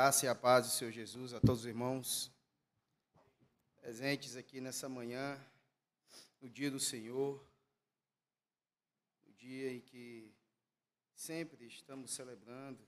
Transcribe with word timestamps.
graça 0.00 0.26
e 0.26 0.28
a 0.28 0.34
paz 0.34 0.64
do 0.64 0.70
Senhor 0.70 0.92
Jesus 0.92 1.34
a 1.34 1.40
todos 1.40 1.62
os 1.62 1.66
irmãos 1.66 2.30
presentes 3.80 4.36
aqui 4.36 4.60
nessa 4.60 4.88
manhã, 4.88 5.36
no 6.40 6.48
dia 6.48 6.70
do 6.70 6.78
Senhor, 6.78 7.44
no 9.26 9.32
dia 9.32 9.72
em 9.72 9.80
que 9.80 10.32
sempre 11.12 11.66
estamos 11.66 12.12
celebrando 12.12 12.78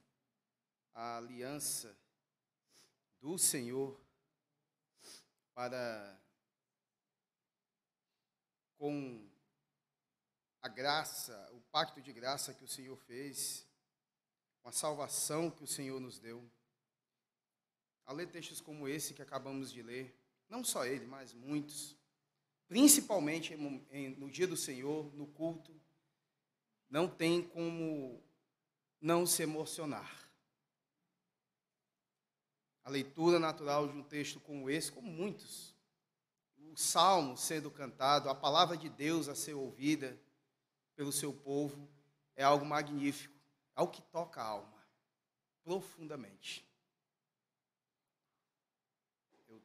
a 0.93 1.17
aliança 1.17 1.93
do 3.19 3.37
Senhor 3.37 3.99
para 5.53 6.17
com 8.77 9.29
a 10.61 10.69
graça, 10.69 11.51
o 11.51 11.59
pacto 11.73 12.01
de 12.01 12.13
graça 12.13 12.53
que 12.53 12.63
o 12.63 12.69
Senhor 12.69 12.95
fez, 12.95 13.67
com 14.61 14.69
a 14.69 14.71
salvação 14.71 15.51
que 15.51 15.65
o 15.65 15.67
Senhor 15.67 15.99
nos 15.99 16.17
deu. 16.17 16.49
Ao 18.05 18.15
ler 18.15 18.27
textos 18.27 18.59
como 18.59 18.87
esse 18.87 19.13
que 19.13 19.21
acabamos 19.21 19.71
de 19.71 19.81
ler, 19.81 20.17
não 20.49 20.63
só 20.63 20.85
ele, 20.85 21.05
mas 21.05 21.33
muitos, 21.33 21.95
principalmente 22.67 23.55
no 23.55 24.29
dia 24.29 24.47
do 24.47 24.57
Senhor, 24.57 25.13
no 25.15 25.25
culto, 25.27 25.73
não 26.89 27.07
tem 27.07 27.41
como 27.41 28.21
não 28.99 29.25
se 29.25 29.43
emocionar. 29.43 30.29
A 32.83 32.89
leitura 32.89 33.39
natural 33.39 33.87
de 33.87 33.97
um 33.97 34.03
texto 34.03 34.39
como 34.39 34.69
esse, 34.69 34.91
como 34.91 35.09
muitos, 35.09 35.73
o 36.57 36.75
salmo 36.75 37.37
sendo 37.37 37.71
cantado, 37.71 38.29
a 38.29 38.35
palavra 38.35 38.75
de 38.75 38.89
Deus 38.89 39.29
a 39.29 39.35
ser 39.35 39.53
ouvida 39.53 40.19
pelo 40.95 41.11
seu 41.11 41.31
povo, 41.33 41.89
é 42.35 42.43
algo 42.43 42.65
magnífico, 42.65 43.35
é 43.75 43.79
algo 43.79 43.93
que 43.93 44.01
toca 44.01 44.41
a 44.41 44.45
alma 44.45 44.81
profundamente 45.63 46.70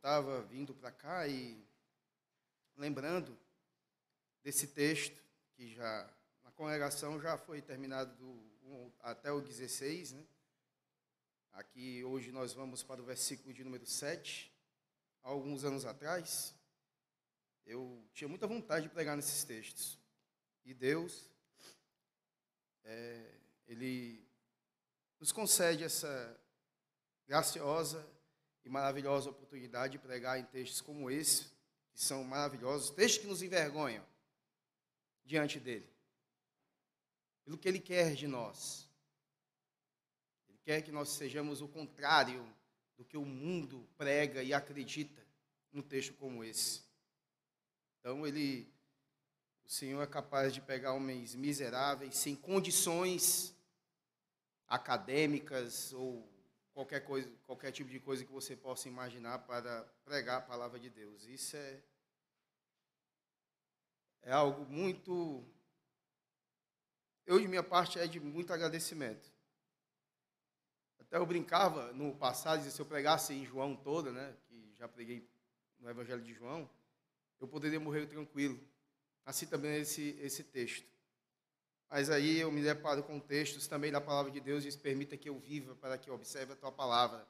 estava 0.07 0.41
vindo 0.43 0.73
para 0.73 0.93
cá 0.93 1.27
e 1.27 1.61
lembrando 2.77 3.37
desse 4.41 4.69
texto, 4.69 5.21
que 5.57 5.69
já 5.75 6.09
na 6.45 6.53
congregação 6.53 7.21
já 7.21 7.37
foi 7.37 7.61
terminado 7.61 8.15
do, 8.15 8.93
até 9.01 9.33
o 9.33 9.41
16, 9.41 10.13
né? 10.13 10.25
Aqui 11.55 12.05
hoje 12.05 12.31
nós 12.31 12.53
vamos 12.53 12.85
para 12.85 13.03
o 13.03 13.05
versículo 13.05 13.53
de 13.53 13.65
número 13.65 13.85
7. 13.85 14.55
Há 15.25 15.29
alguns 15.29 15.65
anos 15.65 15.85
atrás, 15.85 16.55
eu 17.65 18.09
tinha 18.15 18.29
muita 18.29 18.47
vontade 18.47 18.87
de 18.87 18.95
pregar 18.95 19.17
nesses 19.17 19.43
textos. 19.43 19.99
E 20.65 20.73
Deus, 20.73 21.29
é, 22.85 23.41
Ele 23.67 24.25
nos 25.19 25.33
concede 25.33 25.83
essa 25.83 26.41
graciosa 27.27 28.09
e 28.67 28.69
maravilhosa 28.69 29.31
oportunidade 29.31 29.93
de 29.93 29.99
pregar 30.01 30.41
em 30.41 30.45
textos 30.45 30.81
como 30.81 31.09
esse, 31.09 31.45
que 31.95 32.03
são 32.03 32.25
maravilhosos, 32.25 32.91
textos 32.91 33.23
que 33.23 33.29
nos 33.29 33.41
envergonham 33.41 34.05
diante 35.25 35.61
dele. 35.61 35.89
Pelo 37.45 37.57
que 37.57 37.69
ele 37.69 37.79
quer 37.79 38.15
de 38.15 38.27
nós. 38.27 38.91
Ele 40.49 40.59
quer 40.65 40.83
que 40.83 40.91
nós 40.91 41.11
sejamos 41.11 41.63
o 41.63 41.69
contrário 41.69 42.45
do 42.97 43.05
que 43.05 43.17
o 43.17 43.25
mundo 43.25 43.89
prega 43.97 44.43
e 44.43 44.53
acredita 44.53 45.25
num 45.73 45.83
texto 45.83 46.15
como 46.15 46.43
esse. 46.43 46.83
Então 48.01 48.27
ele 48.27 48.69
o 49.65 49.69
Senhor 49.69 50.03
é 50.03 50.07
capaz 50.07 50.53
de 50.53 50.61
pegar 50.61 50.93
homens 50.93 51.35
miseráveis 51.35 52.17
sem 52.17 52.35
condições 52.37 53.55
acadêmicas 54.69 55.93
ou 55.93 56.29
qualquer 56.77 57.01
coisa, 57.01 57.33
qualquer 57.47 57.73
tipo 57.73 57.89
de 57.89 57.99
coisa 57.99 58.23
que 58.23 58.31
você 58.31 58.55
possa 58.55 58.87
imaginar 58.87 59.39
para 59.39 59.83
pregar 60.05 60.37
a 60.37 60.43
palavra 60.43 60.79
de 60.79 60.91
Deus. 60.91 61.25
Isso 61.25 61.57
é 61.57 61.83
é 64.21 64.33
algo 64.33 64.67
muito 64.67 65.43
eu 67.25 67.41
de 67.41 67.49
minha 67.49 67.63
parte 67.63 67.99
é 67.99 68.07
de 68.07 68.21
muito 68.21 68.53
agradecimento. 68.53 69.33
Até 70.99 71.17
eu 71.17 71.25
brincava 71.25 71.95
no 71.95 72.15
passado, 72.15 72.63
se 72.71 72.79
eu 72.79 72.85
pregasse 72.85 73.33
em 73.33 73.47
João 73.47 73.75
toda, 73.75 74.13
né, 74.13 74.37
que 74.47 74.75
já 74.75 74.87
preguei 74.87 75.27
no 75.79 75.89
Evangelho 75.89 76.23
de 76.23 76.35
João, 76.35 76.69
eu 77.41 77.49
poderia 77.49 77.81
morrer 77.81 78.07
tranquilo. 78.07 78.61
Assim 79.25 79.47
também 79.47 79.81
esse 79.81 80.11
esse 80.21 80.45
texto. 80.45 80.96
Mas 81.89 82.11
aí 82.11 82.39
eu 82.41 82.51
me 82.51 82.63
deparo 82.63 83.03
com 83.03 83.21
textos 83.21 83.67
também 83.67 83.93
da 83.93 84.01
palavra 84.01 84.31
de 84.31 84.41
Deus 84.41 84.65
e 84.65 84.67
diz, 84.67 84.77
permita 84.77 85.17
que 85.17 85.29
eu 85.29 85.39
viva 85.39 85.75
para 85.77 85.97
que 85.97 86.11
eu 86.11 86.15
observe 86.15 86.53
a 86.53 86.57
tua 86.57 86.73
palavra. 86.73 87.27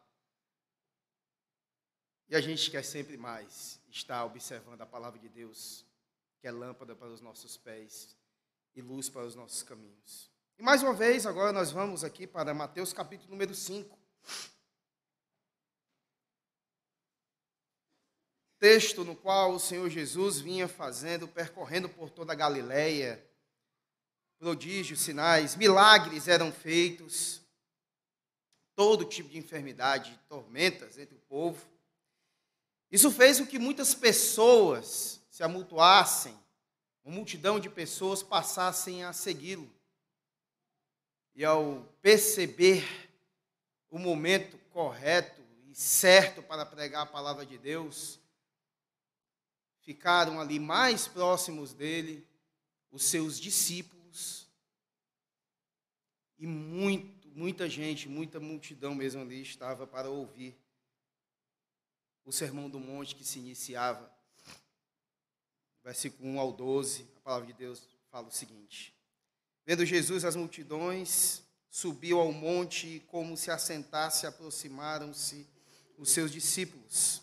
E 2.29 2.35
a 2.35 2.41
gente 2.41 2.71
quer 2.71 2.83
sempre 2.83 3.17
mais 3.17 3.81
estar 3.89 4.25
observando 4.25 4.81
a 4.81 4.87
palavra 4.87 5.19
de 5.19 5.29
Deus, 5.29 5.85
que 6.41 6.49
é 6.49 6.51
lâmpada 6.51 6.97
para 6.97 7.09
os 7.09 7.21
nossos 7.21 7.57
pés 7.57 8.17
e 8.75 8.83
luz 8.83 9.09
para 9.09 9.25
os 9.25 9.35
nossos 9.35 9.63
caminhos. 9.63 10.31
E 10.59 10.63
mais 10.63 10.83
uma 10.83 10.95
vez, 10.95 11.27
agora 11.27 11.53
nós 11.53 11.71
vamos 11.71 12.03
aqui 12.03 12.27
para 12.27 12.55
Mateus 12.55 12.93
capítulo 12.93 13.31
número 13.31 13.55
5. 13.55 13.97
Texto 18.59 19.05
no 19.05 19.15
qual 19.15 19.53
o 19.53 19.61
Senhor 19.61 19.89
Jesus 19.91 20.41
vinha 20.41 20.67
fazendo, 20.67 21.29
percorrendo 21.29 21.89
por 21.91 22.11
toda 22.11 22.33
a 22.33 22.37
Galileia, 22.37 23.23
prodígios, 24.39 25.01
sinais, 25.01 25.57
milagres 25.57 26.29
eram 26.29 26.53
feitos, 26.53 27.41
todo 28.75 29.05
tipo 29.05 29.29
de 29.29 29.39
enfermidade, 29.39 30.19
tormentas 30.29 30.99
entre 30.99 31.15
o 31.15 31.21
povo. 31.21 31.67
Isso 32.91 33.11
fez 33.11 33.41
com 33.41 33.47
que 33.47 33.59
muitas 33.59 33.95
pessoas 33.95 35.21
se 35.31 35.43
amultuassem, 35.43 36.39
uma 37.05 37.15
multidão 37.15 37.59
de 37.59 37.71
pessoas 37.71 38.23
passassem 38.23 39.05
a 39.05 39.13
segui-lo. 39.13 39.71
E 41.35 41.45
ao 41.45 41.83
perceber 42.01 43.11
o 43.91 43.99
momento 43.99 44.59
correto 44.71 45.43
e 45.67 45.75
certo 45.75 46.43
para 46.43 46.67
pregar 46.67 47.03
a 47.03 47.07
palavra 47.07 47.45
de 47.45 47.59
Deus, 47.59 48.19
ficaram 49.81 50.41
ali 50.41 50.59
mais 50.59 51.07
próximos 51.07 51.73
dele 51.73 52.27
os 52.91 53.05
seus 53.05 53.39
discípulos 53.39 53.96
e 56.39 56.47
muito, 56.47 57.29
muita 57.29 57.69
gente, 57.69 58.09
muita 58.09 58.39
multidão 58.39 58.95
mesmo 58.95 59.23
ali 59.23 59.41
estava 59.41 59.87
para 59.87 60.11
ouvir 60.11 60.57
o 62.25 62.33
sermão 62.33 62.69
do 62.69 62.79
monte 62.79 63.15
que 63.15 63.25
se 63.25 63.39
iniciava. 63.39 64.11
Versículo 65.83 66.29
1 66.31 66.41
ao 66.41 66.53
12, 66.53 67.07
a 67.17 67.21
palavra 67.21 67.47
de 67.47 67.53
Deus 67.53 67.87
fala 68.11 68.27
o 68.29 68.33
seguinte: 68.33 68.93
Vendo 69.65 69.87
Jesus 69.87 70.25
as 70.25 70.35
multidões, 70.35 71.43
subiu 71.71 72.19
ao 72.19 72.33
monte 72.33 72.97
e, 72.97 73.01
como 73.01 73.37
se 73.37 73.51
assentasse, 73.51 74.27
aproximaram-se 74.27 75.47
os 75.97 76.11
seus 76.11 76.33
discípulos. 76.33 77.23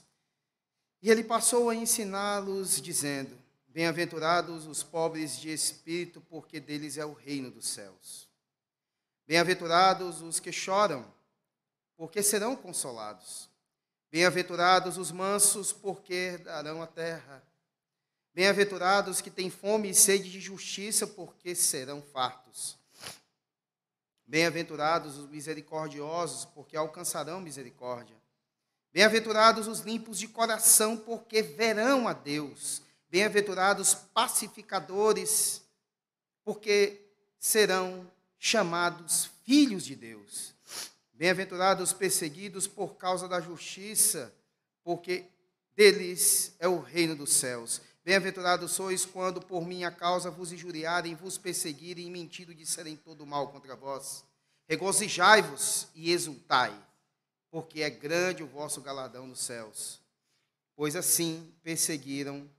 E 1.02 1.09
ele 1.09 1.24
passou 1.24 1.70
a 1.70 1.76
ensiná-los, 1.76 2.82
dizendo: 2.82 3.38
Bem-aventurados 3.73 4.67
os 4.67 4.84
pobres 4.84 5.35
de 5.35 5.51
espírito, 5.51 6.22
porque 6.22 6.59
deles 6.59 6.95
é 6.95 7.03
o 7.03 7.13
reino 7.13 7.50
dos 7.50 7.67
céus. 7.67 8.29
Bem-aventurados 9.25 10.22
os 10.22 10.39
que 10.39 10.51
choram, 10.51 11.11
porque 11.97 12.22
serão 12.22 12.56
consolados. 12.56 13.50
Bem-aventurados 14.11 15.00
os 15.00 15.11
mansos, 15.11 15.73
porque 15.73 16.38
darão 16.38 16.84
a 16.84 16.88
terra. 16.88 17.41
Bem-aventurados 18.31 19.22
que 19.22 19.31
têm 19.31 19.49
fome 19.49 19.90
e 19.90 19.96
sede 19.96 20.29
de 20.29 20.40
justiça, 20.40 21.08
porque 21.08 21.55
serão 21.55 21.99
fartos. 21.99 22.78
Bem-aventurados 24.28 25.17
os 25.17 25.28
misericordiosos, 25.28 26.46
porque 26.46 26.78
alcançarão 26.78 27.41
misericórdia. 27.41 28.16
Bem-aventurados 28.91 29.67
os 29.67 29.79
limpos 29.79 30.19
de 30.19 30.28
coração, 30.28 30.96
porque 30.96 31.41
verão 31.41 32.08
a 32.08 32.14
Deus. 32.14 32.84
Bem-aventurados 33.14 33.94
pacificadores, 33.94 35.62
porque 36.44 37.00
serão 37.38 38.12
chamados 38.40 39.30
filhos 39.46 39.86
de 39.86 39.96
Deus. 39.96 40.56
Bem-aventurados 41.14 41.94
perseguidos 41.94 42.66
por 42.66 42.96
causa 42.96 43.28
da 43.28 43.40
justiça, 43.40 44.34
porque 44.84 45.26
deles 45.76 46.56
é 46.58 46.68
o 46.68 46.80
reino 46.80 47.16
dos 47.16 47.32
céus. 47.34 47.82
Bem-aventurados 48.04 48.72
sois 48.72 49.06
quando 49.06 49.40
por 49.40 49.64
minha 49.64 49.92
causa 49.92 50.32
vos 50.32 50.52
injuriarem, 50.52 51.14
vos 51.14 51.38
perseguirem 51.38 52.08
e 52.08 52.10
mentindo 52.10 52.52
disserem 52.52 52.96
todo 52.96 53.28
mal 53.28 53.50
contra 53.50 53.76
vós. 53.76 54.26
Regozijai-vos 54.68 55.88
e 55.94 56.12
exultai, 56.12 56.76
porque 57.52 57.84
é 57.84 57.92
grande 57.92 58.42
o 58.42 58.48
vosso 58.48 58.82
galadão 58.82 59.28
nos 59.28 59.42
céus. 59.42 60.02
Pois 60.76 60.96
assim 60.96 61.54
perseguiram 61.62 62.50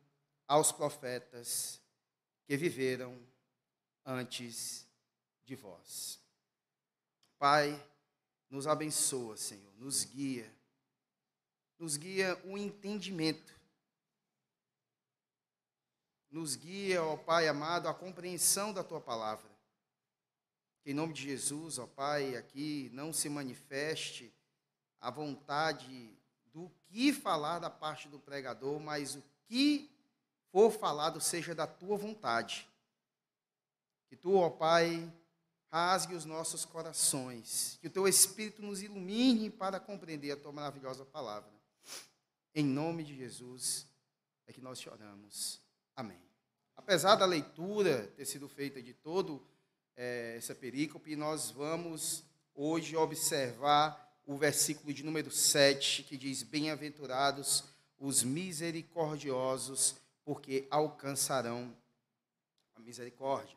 aos 0.47 0.73
profetas 0.73 1.81
que 2.47 2.57
viveram 2.57 3.19
antes 4.05 4.87
de 5.45 5.55
vós. 5.55 6.21
Pai, 7.39 7.83
nos 8.51 8.67
abençoa, 8.67 9.37
Senhor, 9.37 9.73
nos 9.77 10.05
guia, 10.05 10.51
nos 11.79 11.97
guia 11.97 12.41
o 12.45 12.57
entendimento, 12.57 13.59
nos 16.31 16.57
guia, 16.57 17.03
ó 17.03 17.17
Pai 17.17 17.49
amado, 17.49 17.89
a 17.89 17.95
compreensão 17.95 18.73
da 18.73 18.83
tua 18.83 19.01
palavra. 19.01 19.51
Que 20.83 20.91
em 20.91 20.95
nome 20.95 21.15
de 21.15 21.23
Jesus, 21.23 21.79
ó 21.79 21.87
Pai, 21.87 22.37
aqui 22.37 22.91
não 22.93 23.13
se 23.13 23.29
manifeste 23.29 24.35
a 25.01 25.11
vontade 25.11 26.17
do 26.47 26.71
que 26.87 27.13
falar 27.13 27.59
da 27.59 27.71
parte 27.71 28.09
do 28.09 28.19
pregador, 28.19 28.81
mas 28.81 29.15
o 29.15 29.23
que 29.47 29.94
for 30.55 30.71
falado 30.71 31.21
seja 31.21 31.53
da 31.53 31.67
tua 31.67 31.97
vontade. 31.97 32.65
Que 34.07 34.15
tu, 34.15 34.37
ó 34.37 34.49
Pai, 34.49 35.13
rasgue 35.69 36.15
os 36.15 36.25
nossos 36.25 36.65
corações, 36.65 37.77
que 37.81 37.89
o 37.89 37.91
teu 37.91 38.07
Espírito 38.07 38.63
nos 38.63 38.81
ilumine 38.81 39.51
para 39.51 39.81
compreender 39.81 40.31
a 40.31 40.37
tua 40.37 40.53
maravilhosa 40.53 41.05
palavra. 41.05 41.51
Em 42.55 42.65
nome 42.65 43.03
de 43.03 43.17
Jesus 43.17 43.89
é 44.47 44.53
que 44.53 44.61
nós 44.61 44.79
te 44.79 44.89
oramos. 44.89 45.61
Amém. 45.97 46.23
Apesar 46.77 47.17
da 47.17 47.27
leitura 47.27 48.07
ter 48.17 48.25
sido 48.25 48.49
feita 48.49 48.81
de 48.81 48.95
todo 48.95 49.45
é, 49.97 50.37
essa 50.37 50.55
perícope, 50.55 51.17
nós 51.17 51.51
vamos 51.51 52.23
hoje 52.55 52.95
observar 52.95 54.17
o 54.25 54.37
versículo 54.37 54.95
de 54.95 55.03
número 55.03 55.33
7, 55.33 56.05
que 56.05 56.17
diz: 56.17 56.45
Bem-aventurados 56.45 57.65
os 57.99 58.23
misericordiosos, 58.23 59.97
porque 60.25 60.67
alcançarão 60.71 61.77
a 62.75 62.81
misericórdia. 62.81 63.57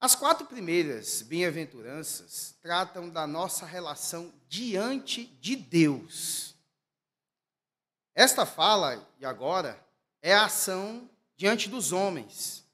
As 0.00 0.14
quatro 0.14 0.46
primeiras 0.46 1.22
bem-aventuranças 1.22 2.56
tratam 2.62 3.10
da 3.10 3.26
nossa 3.26 3.66
relação 3.66 4.32
diante 4.48 5.26
de 5.26 5.56
Deus. 5.56 6.54
Esta 8.14 8.46
fala, 8.46 9.04
e 9.18 9.26
agora, 9.26 9.84
é 10.22 10.32
a 10.32 10.44
ação 10.44 11.10
diante 11.36 11.68
dos 11.68 11.92
homens. 11.92 12.64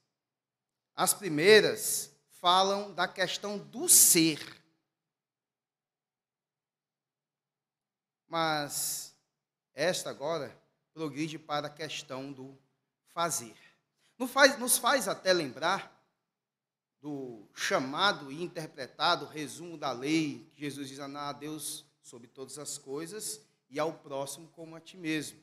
As 0.94 1.14
primeiras 1.14 2.14
falam 2.40 2.92
da 2.94 3.08
questão 3.08 3.56
do 3.58 3.88
ser. 3.88 4.38
Mas 8.28 9.16
esta 9.72 10.10
agora 10.10 10.54
progride 10.94 11.38
para 11.38 11.66
a 11.66 11.70
questão 11.70 12.32
do 12.32 12.56
fazer. 13.08 13.56
Nos 14.16 14.30
faz, 14.30 14.56
nos 14.58 14.78
faz 14.78 15.08
até 15.08 15.32
lembrar 15.32 15.92
do 17.02 17.46
chamado 17.52 18.30
e 18.30 18.42
interpretado 18.42 19.26
resumo 19.26 19.76
da 19.76 19.90
lei, 19.92 20.48
que 20.54 20.60
Jesus 20.60 20.88
diz 20.88 21.00
a 21.00 21.32
Deus 21.32 21.84
sobre 22.00 22.28
todas 22.28 22.58
as 22.58 22.78
coisas 22.78 23.40
e 23.68 23.78
ao 23.78 23.92
próximo 23.92 24.48
como 24.48 24.76
a 24.76 24.80
ti 24.80 24.96
mesmo. 24.96 25.42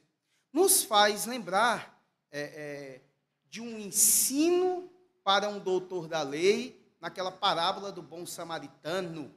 Nos 0.53 0.83
faz 0.83 1.25
lembrar 1.25 2.01
é, 2.31 2.42
é, 2.42 3.01
de 3.50 3.59
um 3.59 3.77
ensino 3.77 4.89
para 5.24 5.50
um 5.50 5.59
doutor 5.59 6.07
da 6.07 6.24
lei, 6.24 6.81
naquela 7.00 7.31
parábola 7.31 7.92
do 7.92 8.01
bom 8.01 8.25
samaritano, 8.25 9.33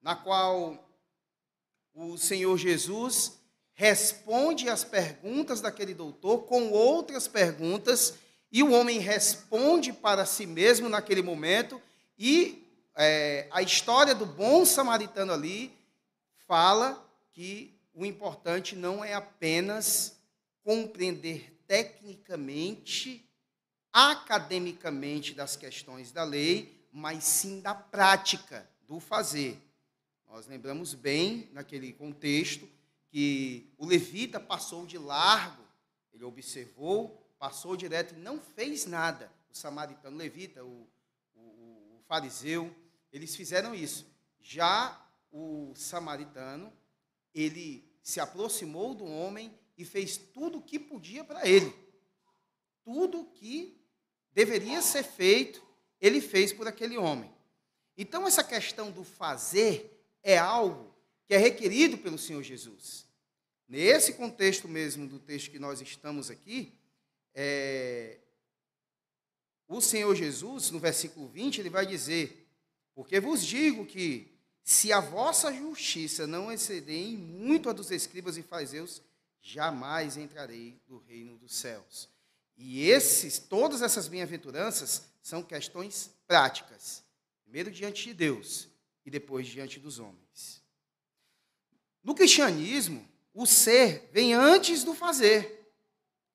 na 0.00 0.14
qual 0.14 0.88
o 1.92 2.16
Senhor 2.16 2.56
Jesus 2.56 3.40
responde 3.76 4.70
às 4.70 4.82
perguntas 4.82 5.60
daquele 5.60 5.92
doutor 5.92 6.44
com 6.44 6.70
outras 6.70 7.28
perguntas 7.28 8.14
e 8.50 8.62
o 8.62 8.72
homem 8.72 8.98
responde 8.98 9.92
para 9.92 10.24
si 10.24 10.46
mesmo 10.46 10.88
naquele 10.88 11.20
momento, 11.20 11.80
e 12.18 12.66
é, 12.96 13.46
a 13.50 13.60
história 13.60 14.14
do 14.14 14.24
bom 14.24 14.64
samaritano 14.64 15.32
ali 15.32 15.76
fala 16.46 17.06
que 17.32 17.78
o 17.92 18.06
importante 18.06 18.74
não 18.74 19.04
é 19.04 19.12
apenas 19.12 20.16
compreender 20.62 21.52
tecnicamente, 21.66 23.28
academicamente 23.92 25.34
das 25.34 25.54
questões 25.54 26.12
da 26.12 26.24
lei, 26.24 26.88
mas 26.90 27.24
sim 27.24 27.60
da 27.60 27.74
prática, 27.74 28.66
do 28.88 28.98
fazer. 29.00 29.60
Nós 30.30 30.46
lembramos 30.46 30.94
bem, 30.94 31.50
naquele 31.52 31.92
contexto, 31.92 32.66
que 33.16 33.72
o 33.78 33.86
levita 33.86 34.38
passou 34.38 34.84
de 34.84 34.98
largo, 34.98 35.64
ele 36.12 36.22
observou 36.22 37.26
passou 37.38 37.74
direto 37.74 38.14
e 38.14 38.18
não 38.18 38.38
fez 38.38 38.84
nada. 38.84 39.32
O 39.50 39.54
samaritano, 39.56 40.18
levita, 40.18 40.62
o, 40.62 40.86
o, 41.34 41.40
o 41.40 42.00
fariseu, 42.06 42.70
eles 43.10 43.34
fizeram 43.34 43.74
isso. 43.74 44.06
Já 44.38 45.02
o 45.32 45.72
samaritano, 45.74 46.70
ele 47.34 47.90
se 48.02 48.20
aproximou 48.20 48.94
do 48.94 49.06
homem 49.06 49.58
e 49.78 49.84
fez 49.86 50.18
tudo 50.18 50.58
o 50.58 50.62
que 50.62 50.78
podia 50.78 51.24
para 51.24 51.48
ele. 51.48 51.74
Tudo 52.84 53.20
o 53.20 53.30
que 53.30 53.82
deveria 54.34 54.82
ser 54.82 55.04
feito, 55.04 55.66
ele 55.98 56.20
fez 56.20 56.52
por 56.52 56.68
aquele 56.68 56.98
homem. 56.98 57.34
Então, 57.96 58.26
essa 58.26 58.44
questão 58.44 58.90
do 58.90 59.02
fazer 59.02 60.06
é 60.22 60.36
algo 60.36 60.94
que 61.24 61.32
é 61.32 61.38
requerido 61.38 61.96
pelo 61.96 62.18
Senhor 62.18 62.42
Jesus. 62.42 63.05
Nesse 63.68 64.12
contexto 64.12 64.68
mesmo 64.68 65.08
do 65.08 65.18
texto 65.18 65.50
que 65.50 65.58
nós 65.58 65.80
estamos 65.80 66.30
aqui, 66.30 66.72
é, 67.34 68.18
o 69.68 69.80
Senhor 69.80 70.14
Jesus, 70.14 70.70
no 70.70 70.78
versículo 70.78 71.28
20, 71.28 71.60
ele 71.60 71.70
vai 71.70 71.84
dizer: 71.84 72.48
Porque 72.94 73.18
vos 73.18 73.44
digo 73.44 73.84
que, 73.84 74.32
se 74.62 74.92
a 74.92 75.00
vossa 75.00 75.52
justiça 75.52 76.26
não 76.26 76.50
exceder 76.50 76.96
em 76.96 77.16
muito 77.16 77.68
a 77.68 77.72
dos 77.72 77.90
escribas 77.90 78.36
e 78.36 78.42
fariseus, 78.42 79.02
jamais 79.40 80.16
entrarei 80.16 80.80
no 80.88 80.98
reino 80.98 81.36
dos 81.36 81.54
céus. 81.54 82.08
E 82.56 82.88
esses, 82.88 83.38
todas 83.38 83.82
essas 83.82 84.08
bem-aventuranças 84.08 85.04
são 85.22 85.42
questões 85.42 86.10
práticas. 86.26 87.04
Primeiro 87.44 87.70
diante 87.70 88.04
de 88.04 88.14
Deus 88.14 88.68
e 89.04 89.10
depois 89.10 89.46
diante 89.46 89.78
dos 89.78 89.98
homens. 89.98 90.62
No 92.02 92.14
cristianismo, 92.14 93.06
o 93.36 93.44
ser 93.44 94.08
vem 94.12 94.32
antes 94.32 94.82
do 94.82 94.94
fazer. 94.94 95.70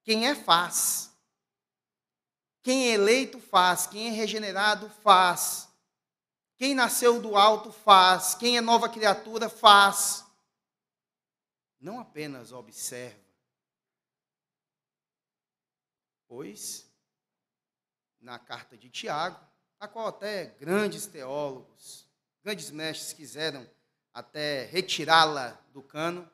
Quem 0.04 0.28
é, 0.28 0.36
faz. 0.36 1.12
Quem 2.62 2.90
é 2.90 2.94
eleito, 2.94 3.40
faz. 3.40 3.88
Quem 3.88 4.10
é 4.10 4.12
regenerado, 4.12 4.88
faz. 4.88 5.68
Quem 6.58 6.76
nasceu 6.76 7.20
do 7.20 7.36
alto, 7.36 7.72
faz. 7.72 8.36
Quem 8.36 8.56
é 8.56 8.62
nova 8.62 8.88
criatura, 8.88 9.50
faz. 9.50 10.24
Não 11.80 12.00
apenas 12.00 12.52
observa. 12.52 13.20
Pois, 16.28 16.88
na 18.20 18.38
carta 18.38 18.78
de 18.78 18.92
Tiago, 18.92 19.44
a 19.80 19.88
qual 19.88 20.08
até 20.08 20.46
grandes 20.60 21.08
teólogos, 21.08 22.08
grandes 22.44 22.70
mestres 22.70 23.12
quiseram 23.12 23.68
até 24.14 24.66
retirá-la 24.66 25.60
do 25.74 25.82
cano, 25.82 26.30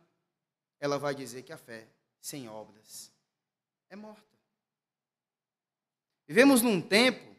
ela 0.79 0.97
vai 0.97 1.15
dizer 1.15 1.43
que 1.43 1.53
a 1.53 1.57
fé 1.57 1.87
sem 2.19 2.47
obras 2.47 3.11
é 3.89 3.95
morta. 3.95 4.23
Vivemos 6.27 6.61
num 6.61 6.81
tempo 6.81 7.35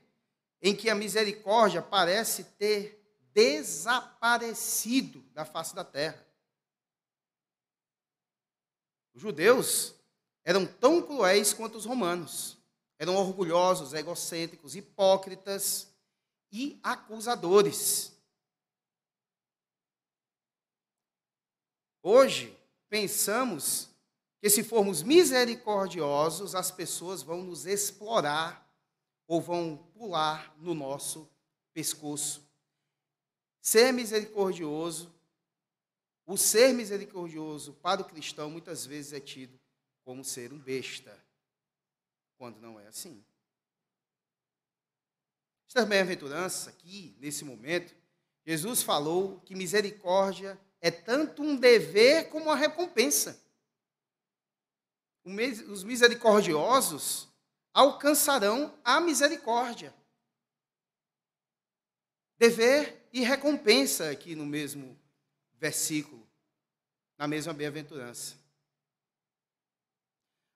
em 0.62 0.74
que 0.74 0.88
a 0.88 0.94
misericórdia 0.94 1.82
parece 1.82 2.44
ter 2.44 2.98
desaparecido 3.32 5.20
da 5.32 5.44
face 5.44 5.74
da 5.74 5.84
terra. 5.84 6.26
Os 9.14 9.22
judeus 9.22 9.94
eram 10.44 10.66
tão 10.66 11.02
cruéis 11.02 11.52
quanto 11.52 11.76
os 11.76 11.84
romanos. 11.84 12.56
Eram 12.98 13.14
orgulhosos, 13.14 13.92
egocêntricos, 13.92 14.74
hipócritas 14.74 15.88
e 16.50 16.80
acusadores. 16.82 18.12
Hoje, 22.02 22.57
pensamos 22.88 23.88
que 24.40 24.48
se 24.48 24.62
formos 24.62 25.02
misericordiosos, 25.02 26.54
as 26.54 26.70
pessoas 26.70 27.22
vão 27.22 27.42
nos 27.42 27.66
explorar 27.66 28.66
ou 29.26 29.40
vão 29.40 29.76
pular 29.94 30.54
no 30.58 30.74
nosso 30.74 31.28
pescoço. 31.72 32.48
Ser 33.60 33.92
misericordioso, 33.92 35.12
o 36.24 36.36
ser 36.36 36.72
misericordioso 36.72 37.74
para 37.74 38.00
o 38.00 38.04
cristão 38.04 38.50
muitas 38.50 38.86
vezes 38.86 39.12
é 39.12 39.20
tido 39.20 39.58
como 40.04 40.24
ser 40.24 40.52
um 40.52 40.58
besta, 40.58 41.18
quando 42.38 42.60
não 42.60 42.80
é 42.80 42.86
assim. 42.86 43.22
Esta 45.66 45.84
bem-aventurança 45.84 46.70
aqui, 46.70 47.14
nesse 47.18 47.44
momento, 47.44 47.94
Jesus 48.46 48.80
falou 48.80 49.40
que 49.40 49.54
misericórdia 49.54 50.58
é 50.80 50.90
tanto 50.90 51.42
um 51.42 51.56
dever 51.56 52.28
como 52.30 52.46
uma 52.46 52.56
recompensa 52.56 53.48
os 55.68 55.84
misericordiosos 55.84 57.28
alcançarão 57.72 58.74
a 58.82 59.00
misericórdia. 59.00 59.94
dever 62.38 63.08
e 63.12 63.20
recompensa 63.20 64.10
aqui 64.10 64.34
no 64.36 64.46
mesmo 64.46 64.98
versículo, 65.54 66.26
na 67.16 67.26
mesma 67.26 67.52
bem-aventurança. 67.52 68.36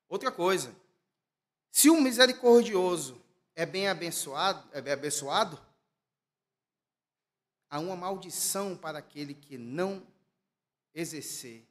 Outra 0.08 0.30
coisa, 0.30 0.74
se 1.72 1.90
o 1.90 2.00
misericordioso 2.00 3.20
é 3.56 3.66
bem 3.66 3.88
abençoado, 3.88 4.68
é 4.72 4.80
bem 4.80 4.92
abençoado, 4.92 5.60
há 7.72 7.80
uma 7.80 7.96
maldição 7.96 8.76
para 8.76 8.98
aquele 8.98 9.32
que 9.32 9.56
não 9.56 10.06
exercer 10.94 11.66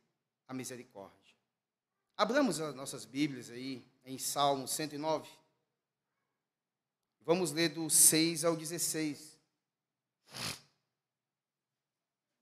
a 0.47 0.53
misericórdia. 0.53 1.35
Abramos 2.17 2.59
as 2.59 2.73
nossas 2.73 3.05
Bíblias 3.05 3.51
aí 3.51 3.85
em 4.03 4.17
Salmo 4.17 4.67
109. 4.67 5.29
Vamos 7.23 7.51
ler 7.51 7.69
do 7.69 7.87
6 7.87 8.43
ao 8.43 8.55
16. 8.55 9.37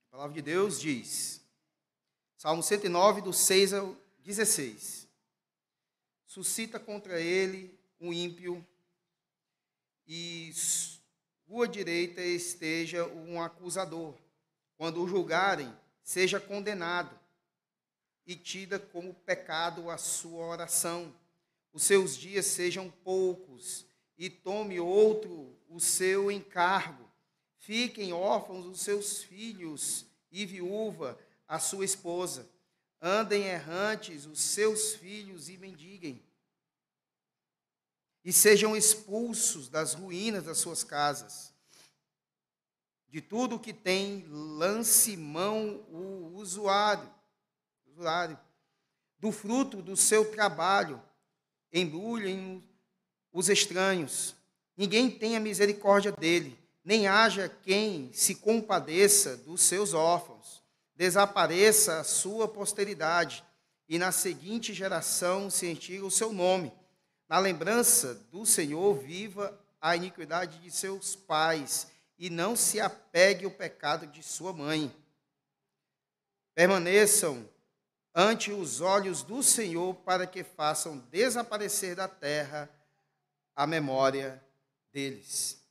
A 0.07 0.11
palavra 0.11 0.35
de 0.35 0.41
Deus 0.41 0.79
diz, 0.79 1.41
Salmo 2.37 2.63
109, 2.63 3.19
do 3.19 3.33
6 3.33 3.73
ao 3.73 3.93
16. 4.19 5.05
Suscita 6.25 6.79
contra 6.79 7.19
ele 7.19 7.77
um 7.99 8.13
ímpio 8.13 8.65
e 10.07 10.49
sua 11.49 11.67
direita 11.67 12.21
esteja 12.21 13.07
um 13.07 13.41
acusador. 13.41 14.13
Quando 14.77 15.01
o 15.01 15.07
julgarem, 15.07 15.73
seja 16.03 16.39
condenado 16.39 17.09
e 18.23 18.35
tida 18.35 18.77
como 18.77 19.15
pecado 19.15 19.89
a 19.89 19.97
sua 19.97 20.45
oração. 20.45 21.11
Os 21.73 21.81
seus 21.81 22.15
dias 22.15 22.45
sejam 22.45 22.91
poucos 23.03 23.83
e 24.15 24.29
tome 24.29 24.79
outro 24.79 25.57
o 25.67 25.79
seu 25.79 26.29
encargo. 26.29 27.09
Fiquem 27.57 28.13
órfãos 28.13 28.67
os 28.67 28.81
seus 28.81 29.23
filhos 29.23 30.05
e 30.31 30.45
viúva 30.45 31.17
a 31.47 31.57
sua 31.57 31.83
esposa. 31.83 32.47
Andem 33.01 33.45
errantes 33.45 34.27
os 34.27 34.39
seus 34.39 34.93
filhos 34.93 35.49
e 35.49 35.57
mendiguem. 35.57 36.21
E 38.23 38.33
sejam 38.33 38.75
expulsos 38.75 39.69
das 39.69 39.93
ruínas 39.93 40.43
das 40.43 40.57
suas 40.57 40.83
casas. 40.83 41.53
De 43.07 43.21
tudo 43.21 43.59
que 43.59 43.73
tem, 43.73 44.25
lance 44.29 45.17
mão 45.17 45.83
o 45.89 46.33
usuário, 46.35 47.09
usuário. 47.87 48.37
Do 49.17 49.31
fruto 49.31 49.81
do 49.81 49.97
seu 49.97 50.31
trabalho, 50.31 51.01
embrulhem 51.73 52.63
os 53.33 53.49
estranhos. 53.49 54.35
Ninguém 54.77 55.09
tenha 55.09 55.39
misericórdia 55.39 56.11
dele, 56.11 56.57
nem 56.83 57.07
haja 57.07 57.49
quem 57.49 58.11
se 58.13 58.35
compadeça 58.35 59.35
dos 59.37 59.61
seus 59.61 59.93
órfãos. 59.93 60.61
Desapareça 60.95 61.99
a 61.99 62.03
sua 62.03 62.47
posteridade, 62.47 63.43
e 63.87 63.97
na 63.97 64.11
seguinte 64.11 64.73
geração 64.73 65.49
se 65.49 65.65
antiga 65.67 66.05
o 66.05 66.11
seu 66.11 66.31
nome. 66.31 66.71
Na 67.29 67.37
lembrança 67.37 68.15
do 68.31 68.43
Senhor 68.43 68.95
viva 68.95 69.55
a 69.79 69.95
iniquidade 69.95 70.59
de 70.59 70.71
seus 70.71 71.15
pais, 71.15 71.87
e 72.17 72.29
não 72.29 72.53
se 72.55 72.81
apegue 72.81 73.45
ao 73.45 73.51
pecado 73.51 74.05
de 74.05 74.21
sua 74.21 74.51
mãe. 74.51 74.93
Permaneçam 76.53 77.47
ante 78.13 78.51
os 78.51 78.81
olhos 78.81 79.23
do 79.23 79.41
Senhor 79.41 79.95
para 79.95 80.27
que 80.27 80.43
façam 80.43 80.97
desaparecer 80.97 81.95
da 81.95 82.09
terra 82.09 82.69
a 83.55 83.65
memória 83.65 84.43
deles. 84.91 85.63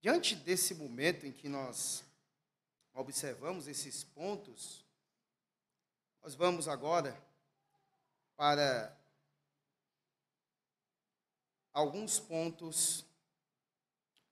Diante 0.00 0.36
desse 0.36 0.74
momento 0.74 1.26
em 1.26 1.32
que 1.32 1.48
nós 1.48 2.04
observamos 2.92 3.66
esses 3.66 4.04
pontos, 4.04 4.84
nós 6.22 6.36
vamos 6.36 6.68
agora 6.68 7.20
para 8.36 8.96
alguns 11.74 12.20
pontos 12.20 13.04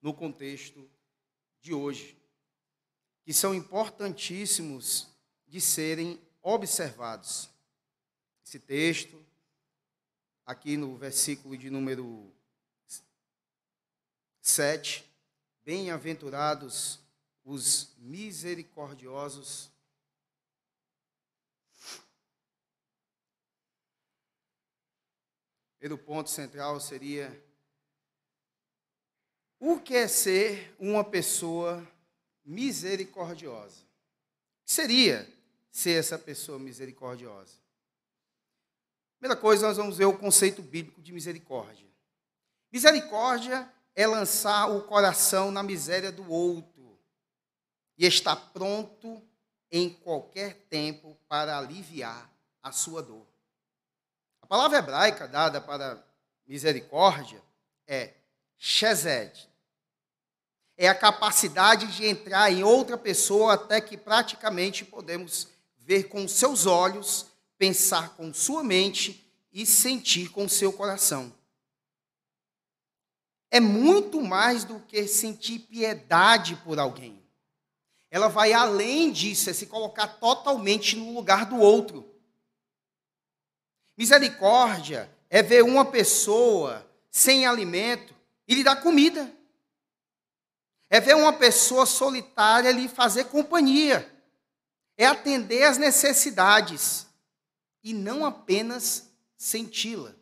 no 0.01 0.15
contexto 0.15 0.89
de 1.61 1.75
hoje, 1.75 2.17
que 3.25 3.35
são 3.35 3.55
importantíssimos 3.55 5.09
de 5.47 5.61
serem 5.61 6.21
observados. 6.41 7.51
Esse 8.45 8.61
texto, 8.61 9.25
aqui 10.47 10.77
no 10.77 10.97
versículo 10.97 11.57
de 11.57 11.69
número 11.69 12.33
7, 14.41 15.05
bem-aventurados 15.65 17.01
os 17.45 17.95
misericordiosos. 17.99 19.72
Pelo 25.83 25.99
ponto 25.99 26.31
central 26.31 26.79
seria 26.79 27.45
o 29.59 29.81
que 29.81 29.97
é 29.97 30.07
ser 30.07 30.73
uma 30.79 31.03
pessoa 31.03 31.85
misericordiosa? 32.45 33.83
Seria 34.65 35.29
ser 35.73 35.99
essa 35.99 36.17
pessoa 36.17 36.57
misericordiosa? 36.57 37.57
Primeira 39.19 39.35
coisa, 39.35 39.67
nós 39.67 39.77
vamos 39.77 39.97
ver 39.97 40.05
o 40.05 40.17
conceito 40.17 40.63
bíblico 40.63 41.03
de 41.03 41.13
misericórdia. 41.13 41.89
Misericórdia 42.71 43.69
é 43.97 44.07
lançar 44.07 44.69
o 44.71 44.83
coração 44.85 45.51
na 45.51 45.65
miséria 45.65 46.13
do 46.13 46.31
outro 46.31 46.97
e 47.99 48.07
estar 48.07 48.37
pronto 48.37 49.21
em 49.69 49.91
qualquer 49.91 50.55
tempo 50.71 51.19
para 51.27 51.59
aliviar 51.59 52.33
a 52.63 52.71
sua 52.71 53.03
dor. 53.03 53.32
A 54.53 54.55
palavra 54.55 54.81
hebraica 54.81 55.27
dada 55.27 55.63
para 55.63 56.05
misericórdia 56.47 57.43
é 57.87 58.13
shezed. 58.59 59.49
É 60.77 60.89
a 60.89 60.95
capacidade 60.95 61.87
de 61.97 62.05
entrar 62.05 62.53
em 62.53 62.63
outra 62.63 62.99
pessoa 62.99 63.55
até 63.55 63.81
que 63.81 63.97
praticamente 63.97 64.85
podemos 64.85 65.49
ver 65.79 66.11
com 66.11 66.29
seus 66.29 66.67
olhos, 66.67 67.29
pensar 67.57 68.11
com 68.15 68.35
sua 68.35 68.63
mente 68.63 69.27
e 69.51 69.65
sentir 69.65 70.29
com 70.29 70.47
seu 70.47 70.71
coração. 70.71 71.33
É 73.51 73.59
muito 73.59 74.21
mais 74.21 74.65
do 74.65 74.81
que 74.81 75.09
sentir 75.09 75.61
piedade 75.61 76.57
por 76.57 76.79
alguém. 76.79 77.19
Ela 78.11 78.29
vai 78.29 78.53
além 78.53 79.13
disso, 79.13 79.49
é 79.49 79.55
se 79.55 79.65
colocar 79.65 80.09
totalmente 80.09 80.95
no 80.95 81.15
lugar 81.15 81.47
do 81.47 81.57
outro. 81.57 82.12
Misericórdia 83.97 85.11
é 85.29 85.43
ver 85.43 85.63
uma 85.63 85.85
pessoa 85.85 86.89
sem 87.11 87.47
alimento 87.47 88.15
e 88.49 88.55
lhe 88.55 88.65
dar 88.65 88.83
comida. 88.83 89.31
É 90.89 91.01
ver 91.01 91.17
uma 91.17 91.33
pessoa 91.33 91.87
solitária 91.87 92.71
lhe 92.71 92.89
fazer 92.89 93.25
companhia 93.25 94.13
é 94.97 95.07
atender 95.07 95.65
às 95.65 95.79
necessidades 95.79 97.07
e 97.83 97.93
não 97.93 98.25
apenas 98.25 99.11
senti-la. 99.37 100.15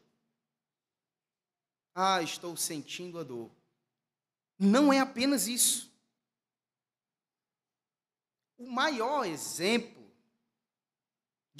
Ah, 1.94 2.22
estou 2.22 2.56
sentindo 2.56 3.18
a 3.18 3.22
dor. 3.22 3.50
Não 4.58 4.92
é 4.92 5.00
apenas 5.00 5.46
isso. 5.46 5.90
O 8.56 8.70
maior 8.70 9.26
exemplo 9.26 9.99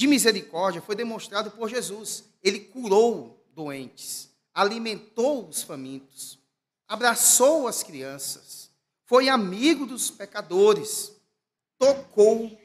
de 0.01 0.07
misericórdia 0.07 0.81
foi 0.81 0.97
demonstrado 0.97 1.51
por 1.51 1.69
Jesus. 1.69 2.25
Ele 2.43 2.59
curou 2.59 3.47
doentes, 3.55 4.31
alimentou 4.55 5.47
os 5.47 5.63
famintos, 5.63 6.39
abraçou 6.89 7.69
as 7.69 7.83
crianças, 7.83 8.71
foi 9.05 9.29
amigo 9.29 9.85
dos 9.85 10.11
pecadores, 10.11 11.15
tocou 11.79 12.59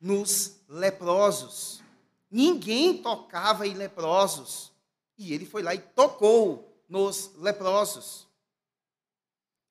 nos 0.00 0.56
leprosos. 0.68 1.80
Ninguém 2.28 3.00
tocava 3.00 3.68
em 3.68 3.74
leprosos. 3.74 4.72
E 5.16 5.32
ele 5.32 5.46
foi 5.46 5.62
lá 5.62 5.72
e 5.72 5.78
tocou 5.78 6.76
nos 6.88 7.30
leprosos. 7.36 8.26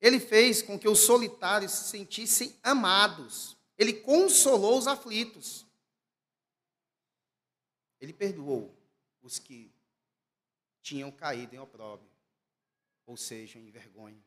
Ele 0.00 0.18
fez 0.18 0.62
com 0.62 0.78
que 0.78 0.88
os 0.88 1.00
solitários 1.00 1.72
se 1.72 1.90
sentissem 1.90 2.56
amados. 2.62 3.58
Ele 3.76 3.92
consolou 3.92 4.78
os 4.78 4.86
aflitos. 4.86 5.68
Ele 8.00 8.12
perdoou 8.12 8.74
os 9.20 9.38
que 9.38 9.72
tinham 10.82 11.10
caído 11.10 11.54
em 11.54 11.58
opróbrio, 11.58 12.10
ou 13.06 13.16
seja, 13.16 13.58
em 13.58 13.70
vergonha. 13.70 14.22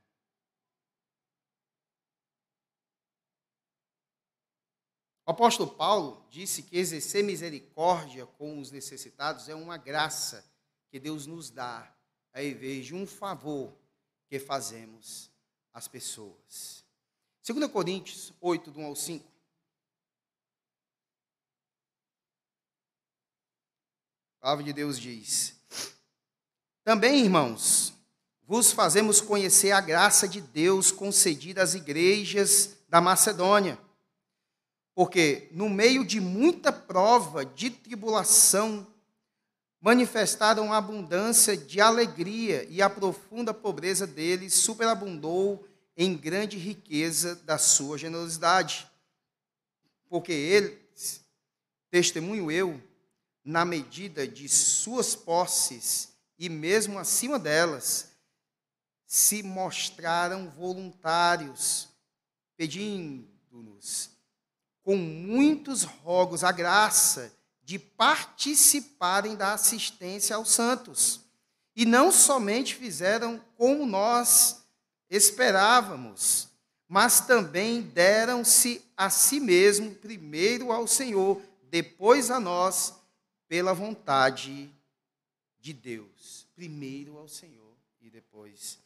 O 5.25 5.31
apóstolo 5.31 5.73
Paulo 5.73 6.27
disse 6.29 6.63
que 6.63 6.77
exercer 6.77 7.23
misericórdia 7.23 8.25
com 8.25 8.59
os 8.59 8.71
necessitados 8.71 9.47
é 9.47 9.55
uma 9.55 9.77
graça 9.77 10.45
que 10.89 10.99
Deus 10.99 11.25
nos 11.25 11.49
dá, 11.49 11.95
ao 12.33 12.43
invés 12.43 12.85
de 12.85 12.93
um 12.93 13.07
favor 13.07 13.73
que 14.27 14.37
fazemos 14.37 15.31
às 15.73 15.87
pessoas. 15.87 16.83
2 17.47 17.71
Coríntios 17.71 18.33
8, 18.41 18.69
do 18.69 18.79
1 18.81 18.85
ao 18.85 18.95
5. 18.95 19.32
A 24.43 24.47
palavra 24.47 24.65
de 24.65 24.73
Deus 24.73 24.99
diz: 24.99 25.55
Também, 26.83 27.23
irmãos, 27.23 27.93
vos 28.45 28.73
fazemos 28.73 29.21
conhecer 29.21 29.71
a 29.71 29.79
graça 29.79 30.27
de 30.27 30.41
Deus 30.41 30.91
concedida 30.91 31.63
às 31.63 31.75
igrejas 31.75 32.75
da 32.89 32.99
Macedônia. 32.99 33.79
Porque 34.93 35.47
no 35.53 35.69
meio 35.69 36.03
de 36.03 36.19
muita 36.19 36.73
prova, 36.73 37.45
de 37.45 37.69
tribulação, 37.69 38.85
manifestaram 39.79 40.73
a 40.73 40.77
abundância 40.77 41.55
de 41.55 41.79
alegria 41.79 42.67
e 42.69 42.81
a 42.81 42.89
profunda 42.89 43.53
pobreza 43.53 44.05
deles 44.05 44.55
superabundou 44.55 45.65
em 45.95 46.17
grande 46.17 46.57
riqueza 46.57 47.33
da 47.45 47.57
sua 47.57 47.97
generosidade. 47.97 48.91
Porque 50.09 50.33
eles, 50.33 51.23
testemunho 51.89 52.51
eu, 52.51 52.77
na 53.43 53.65
medida 53.65 54.27
de 54.27 54.47
suas 54.47 55.15
posses 55.15 56.09
e 56.37 56.49
mesmo 56.49 56.97
acima 56.97 57.37
delas, 57.37 58.11
se 59.05 59.43
mostraram 59.43 60.49
voluntários, 60.49 61.89
pedindo-nos 62.57 64.13
com 64.83 64.97
muitos 64.97 65.83
rogos 65.83 66.43
a 66.43 66.51
graça 66.51 67.33
de 67.63 67.79
participarem 67.79 69.35
da 69.35 69.53
assistência 69.53 70.35
aos 70.35 70.51
santos. 70.51 71.21
E 71.75 71.85
não 71.85 72.11
somente 72.11 72.75
fizeram 72.75 73.41
como 73.55 73.85
nós 73.85 74.63
esperávamos, 75.09 76.49
mas 76.87 77.21
também 77.21 77.81
deram-se 77.81 78.83
a 78.95 79.09
si 79.09 79.39
mesmo, 79.39 79.95
primeiro 79.95 80.71
ao 80.71 80.85
Senhor, 80.85 81.41
depois 81.69 82.29
a 82.29 82.39
nós, 82.39 82.93
pela 83.53 83.71
vontade 83.71 84.73
de 85.59 85.73
Deus. 85.73 86.47
Primeiro 86.55 87.19
ao 87.19 87.27
Senhor 87.27 87.77
e 88.01 88.09
depois 88.09 88.79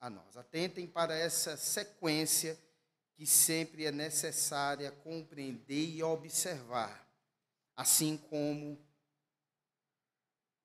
a 0.00 0.08
nós. 0.08 0.36
Atentem 0.36 0.86
para 0.86 1.12
essa 1.12 1.56
sequência 1.56 2.56
que 3.16 3.26
sempre 3.26 3.84
é 3.84 3.90
necessária 3.90 4.92
compreender 4.92 5.88
e 5.88 6.04
observar 6.04 7.04
assim 7.74 8.16
como 8.16 8.78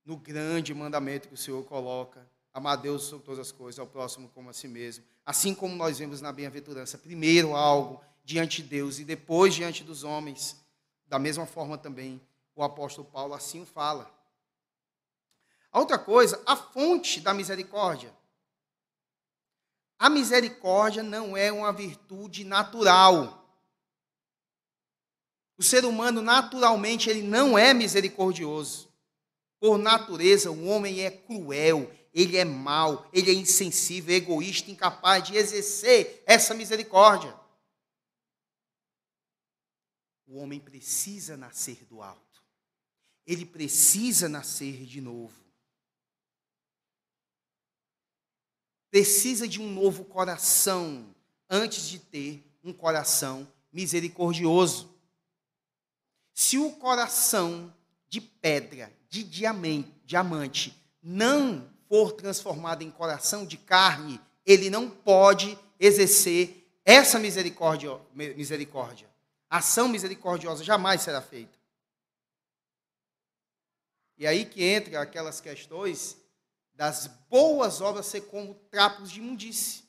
no 0.05 0.17
grande 0.17 0.71
mandamento 0.71 1.27
que 1.27 1.33
o 1.33 1.38
Senhor 1.38 1.65
coloca, 1.65 2.29
amar 2.53 2.77
Deus 2.77 3.05
sobre 3.05 3.25
todas 3.25 3.48
as 3.48 3.51
coisas, 3.51 3.79
ao 3.79 3.88
próximo 3.88 4.29
como 4.29 4.51
a 4.51 4.53
si 4.53 4.67
mesmo. 4.67 5.03
Assim 5.25 5.55
como 5.55 5.75
nós 5.75 5.98
vemos 5.98 6.21
na 6.21 6.31
bem-aventurança, 6.31 6.95
primeiro 6.95 7.55
algo 7.55 8.05
diante 8.24 8.62
de 8.62 8.69
Deus 8.69 9.00
e 9.00 9.03
depois 9.03 9.55
diante 9.55 9.83
dos 9.83 10.03
homens. 10.03 10.63
Da 11.07 11.17
mesma 11.17 11.48
forma 11.48 11.75
também 11.75 12.21
o 12.55 12.63
apóstolo 12.63 13.08
Paulo 13.08 13.34
assim 13.34 13.65
fala. 13.65 14.12
A 15.72 15.79
outra 15.79 15.98
coisa, 15.98 16.41
a 16.46 16.55
fonte 16.55 17.20
da 17.22 17.34
misericórdia. 17.34 18.13
A 19.98 20.10
misericórdia 20.10 21.01
não 21.03 21.38
é 21.38 21.51
uma 21.51 21.72
virtude 21.72 22.43
natural. 22.43 23.38
O 25.58 25.63
ser 25.63 25.86
humano, 25.86 26.22
naturalmente, 26.22 27.10
ele 27.10 27.22
não 27.22 27.58
é 27.58 27.74
misericordioso. 27.74 28.91
Por 29.60 29.77
natureza, 29.77 30.50
o 30.50 30.65
homem 30.65 31.01
é 31.01 31.12
cruel, 31.12 31.89
ele 32.12 32.36
é 32.36 32.43
mau, 32.43 33.08
ele 33.13 33.29
é 33.29 33.34
insensível, 33.34 34.15
egoísta, 34.15 34.72
incapaz 34.72 35.24
de 35.24 35.38
exercer 35.38 36.23
essa 36.25 36.54
misericórdia. 36.54 37.39
O 40.25 40.39
homem 40.39 40.60
precisa 40.60 41.38
nascer 41.38 41.86
do 41.86 42.02
alto. 42.02 42.40
Ele 43.25 43.45
precisa 43.45 44.27
nascer 44.27 44.86
de 44.86 44.99
novo. 44.99 45.41
Precisa 48.89 49.47
de 49.47 49.62
um 49.62 49.71
novo 49.71 50.03
coração 50.03 51.05
antes 51.49 51.88
de 51.88 51.99
ter 51.99 52.43
um 52.63 52.73
coração 52.73 53.47
misericordioso. 53.71 54.93
Se 56.34 56.57
o 56.57 56.71
coração 56.73 57.73
de 58.10 58.19
pedra, 58.19 58.91
de 59.10 59.23
diamante, 59.23 60.75
não 61.01 61.69
for 61.88 62.12
transformado 62.12 62.84
em 62.84 62.91
coração 62.91 63.45
de 63.45 63.57
carne, 63.57 64.19
ele 64.45 64.69
não 64.69 64.89
pode 64.89 65.57
exercer 65.79 66.67
essa 66.84 67.19
misericórdia. 67.19 67.99
misericórdia. 68.13 69.10
Ação 69.49 69.88
misericordiosa 69.88 70.63
jamais 70.63 71.01
será 71.01 71.21
feita. 71.21 71.61
E 74.21 74.27
aí 74.27 74.45
que 74.45 74.63
entra 74.63 75.01
aquelas 75.01 75.41
questões 75.41 76.15
das 76.75 77.07
boas 77.07 77.81
obras 77.81 78.05
ser 78.05 78.21
como 78.27 78.53
trapos 78.69 79.10
de 79.10 79.19
imundície. 79.19 79.84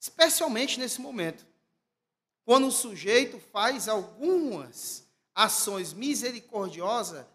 Especialmente 0.00 0.80
nesse 0.80 0.98
momento. 0.98 1.46
Quando 2.46 2.66
o 2.66 2.72
sujeito 2.72 3.38
faz 3.38 3.88
algumas 3.88 5.06
ações 5.34 5.92
misericordiosas 5.92 7.26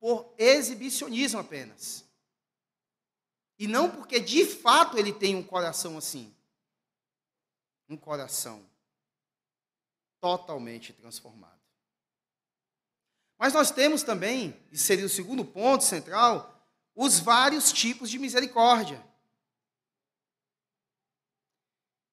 por 0.00 0.34
exibicionismo 0.38 1.40
apenas. 1.40 2.06
E 3.58 3.66
não 3.66 3.90
porque 3.90 4.18
de 4.18 4.46
fato 4.46 4.96
ele 4.96 5.12
tem 5.12 5.36
um 5.36 5.42
coração 5.42 5.98
assim. 5.98 6.34
Um 7.86 7.98
coração 7.98 8.66
totalmente 10.18 10.94
transformado. 10.94 11.53
Mas 13.38 13.52
nós 13.52 13.70
temos 13.70 14.02
também, 14.02 14.58
e 14.70 14.78
seria 14.78 15.06
o 15.06 15.08
segundo 15.08 15.44
ponto 15.44 15.84
central, 15.84 16.54
os 16.94 17.18
vários 17.18 17.72
tipos 17.72 18.08
de 18.08 18.18
misericórdia. 18.18 19.04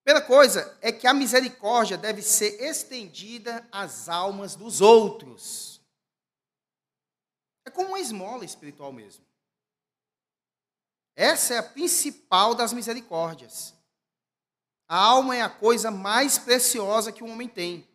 Primeira 0.04 0.26
coisa 0.26 0.78
é 0.82 0.92
que 0.92 1.06
a 1.06 1.14
misericórdia 1.14 1.98
deve 1.98 2.22
ser 2.22 2.60
estendida 2.62 3.68
às 3.72 4.10
almas 4.10 4.56
dos 4.56 4.82
outros. 4.82 5.80
É 7.64 7.70
como 7.70 7.90
uma 7.90 8.00
esmola 8.00 8.44
espiritual 8.44 8.92
mesmo. 8.92 9.24
Essa 11.16 11.54
é 11.54 11.58
a 11.60 11.64
principal 11.64 12.56
das 12.56 12.74
misericórdias. 12.74 13.76
A 14.88 14.98
alma 14.98 15.36
é 15.36 15.42
a 15.42 15.50
coisa 15.50 15.92
mais 15.92 16.38
preciosa 16.38 17.12
que 17.12 17.24
o 17.24 17.28
homem 17.28 17.48
tem. 17.48 17.88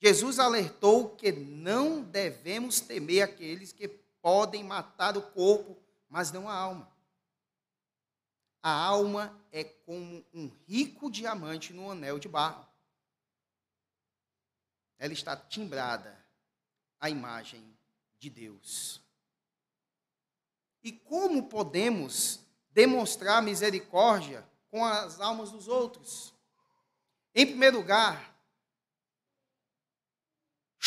Jesus 0.00 0.38
alertou 0.38 1.10
que 1.16 1.32
não 1.32 2.02
devemos 2.02 2.80
temer 2.80 3.22
aqueles 3.22 3.72
que 3.72 3.88
podem 3.88 4.64
matar 4.64 5.16
o 5.16 5.22
corpo, 5.22 5.76
mas 6.08 6.32
não 6.32 6.48
a 6.48 6.54
alma. 6.54 6.90
A 8.62 8.70
alma 8.70 9.38
é 9.52 9.62
como 9.62 10.24
um 10.32 10.50
rico 10.66 11.10
diamante 11.10 11.72
no 11.72 11.90
anel 11.90 12.18
de 12.18 12.28
barro. 12.28 12.66
Ela 14.98 15.12
está 15.12 15.36
timbrada 15.36 16.18
à 16.98 17.10
imagem 17.10 17.62
de 18.18 18.30
Deus. 18.30 19.02
E 20.82 20.92
como 20.92 21.48
podemos 21.48 22.40
demonstrar 22.70 23.42
misericórdia 23.42 24.46
com 24.70 24.84
as 24.84 25.20
almas 25.20 25.50
dos 25.50 25.68
outros? 25.68 26.34
Em 27.34 27.46
primeiro 27.46 27.76
lugar, 27.76 28.33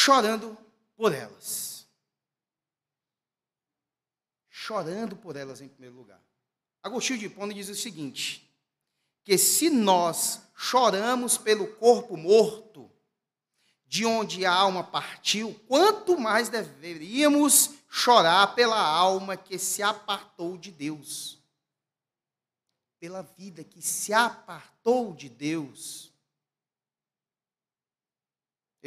chorando 0.08 0.58
por 0.96 1.13
elas. 1.13 1.86
Chorando 4.50 5.17
por 5.17 5.36
elas 5.36 5.60
em 5.60 5.67
primeiro 5.67 5.98
lugar. 5.98 6.22
Agostinho 6.82 7.20
de 7.20 7.26
Hipona 7.26 7.54
diz 7.54 7.67
o 7.67 7.76
seguinte: 7.76 8.50
que 9.26 9.38
se 9.38 9.70
nós 9.70 10.41
choramos 10.56 11.38
pelo 11.38 11.67
corpo 11.76 12.15
morto, 12.15 12.89
de 13.86 14.06
onde 14.06 14.46
a 14.46 14.54
alma 14.54 14.82
partiu, 14.82 15.54
quanto 15.67 16.17
mais 16.17 16.48
deveríamos 16.48 17.72
chorar 17.89 18.56
pela 18.56 18.80
alma 18.80 19.36
que 19.36 19.60
se 19.60 19.84
apartou 19.84 20.58
de 20.58 20.72
Deus, 20.72 21.38
pela 22.98 23.24
vida 23.24 23.62
que 23.62 23.82
se 23.82 24.13
apartou 24.13 25.13
de 25.13 25.28
Deus. 25.28 26.13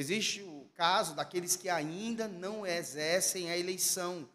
Existe 0.01 0.41
o 0.41 0.67
caso 0.73 1.15
daqueles 1.15 1.57
que 1.57 1.69
ainda 1.69 2.27
não 2.27 2.67
exercem 2.67 3.51
a 3.51 3.59
eleição, 3.59 4.27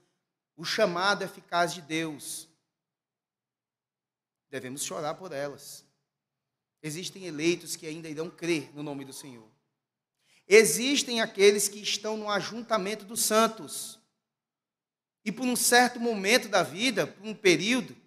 o 0.55 0.63
chamado 0.63 1.23
eficaz 1.23 1.73
de 1.73 1.81
Deus 1.81 2.47
devemos 4.47 4.83
chorar 4.83 5.15
por 5.15 5.31
elas. 5.31 5.83
Existem 6.83 7.25
eleitos 7.25 7.75
que 7.75 7.87
ainda 7.87 8.07
irão 8.07 8.29
crer 8.29 8.69
no 8.75 8.83
nome 8.83 9.03
do 9.05 9.11
Senhor. 9.11 9.49
Existem 10.47 11.19
aqueles 11.19 11.67
que 11.67 11.79
estão 11.79 12.15
no 12.15 12.29
ajuntamento 12.29 13.03
dos 13.03 13.23
santos. 13.23 13.99
E 15.25 15.31
por 15.31 15.47
um 15.47 15.55
certo 15.55 15.99
momento 15.99 16.47
da 16.47 16.61
vida, 16.61 17.07
por 17.07 17.25
um 17.25 17.33
período, 17.33 17.97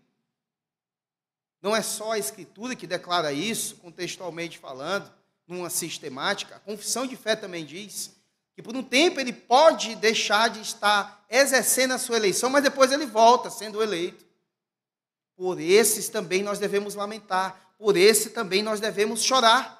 Não 1.60 1.74
é 1.74 1.82
só 1.82 2.12
a 2.12 2.18
Escritura 2.20 2.76
que 2.76 2.86
declara 2.86 3.32
isso, 3.32 3.78
contextualmente 3.78 4.58
falando, 4.58 5.17
numa 5.48 5.70
sistemática. 5.70 6.56
A 6.56 6.60
confissão 6.60 7.06
de 7.06 7.16
fé 7.16 7.34
também 7.34 7.64
diz 7.64 8.14
que 8.54 8.62
por 8.62 8.76
um 8.76 8.82
tempo 8.82 9.18
ele 9.18 9.32
pode 9.32 9.96
deixar 9.96 10.50
de 10.50 10.60
estar 10.60 11.24
exercendo 11.30 11.94
a 11.94 11.98
sua 11.98 12.16
eleição, 12.16 12.50
mas 12.50 12.62
depois 12.62 12.92
ele 12.92 13.06
volta 13.06 13.50
sendo 13.50 13.82
eleito. 13.82 14.26
Por 15.34 15.60
esses 15.60 16.08
também 16.08 16.42
nós 16.42 16.58
devemos 16.58 16.94
lamentar, 16.94 17.74
por 17.78 17.96
esse 17.96 18.30
também 18.30 18.62
nós 18.62 18.80
devemos 18.80 19.22
chorar. 19.22 19.78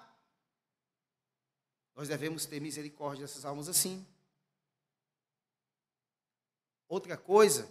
Nós 1.95 2.09
devemos 2.09 2.47
ter 2.47 2.61
misericórdia 2.61 3.27
dessas 3.27 3.45
almas 3.45 3.69
assim. 3.69 4.07
Outra 6.89 7.17
coisa 7.17 7.69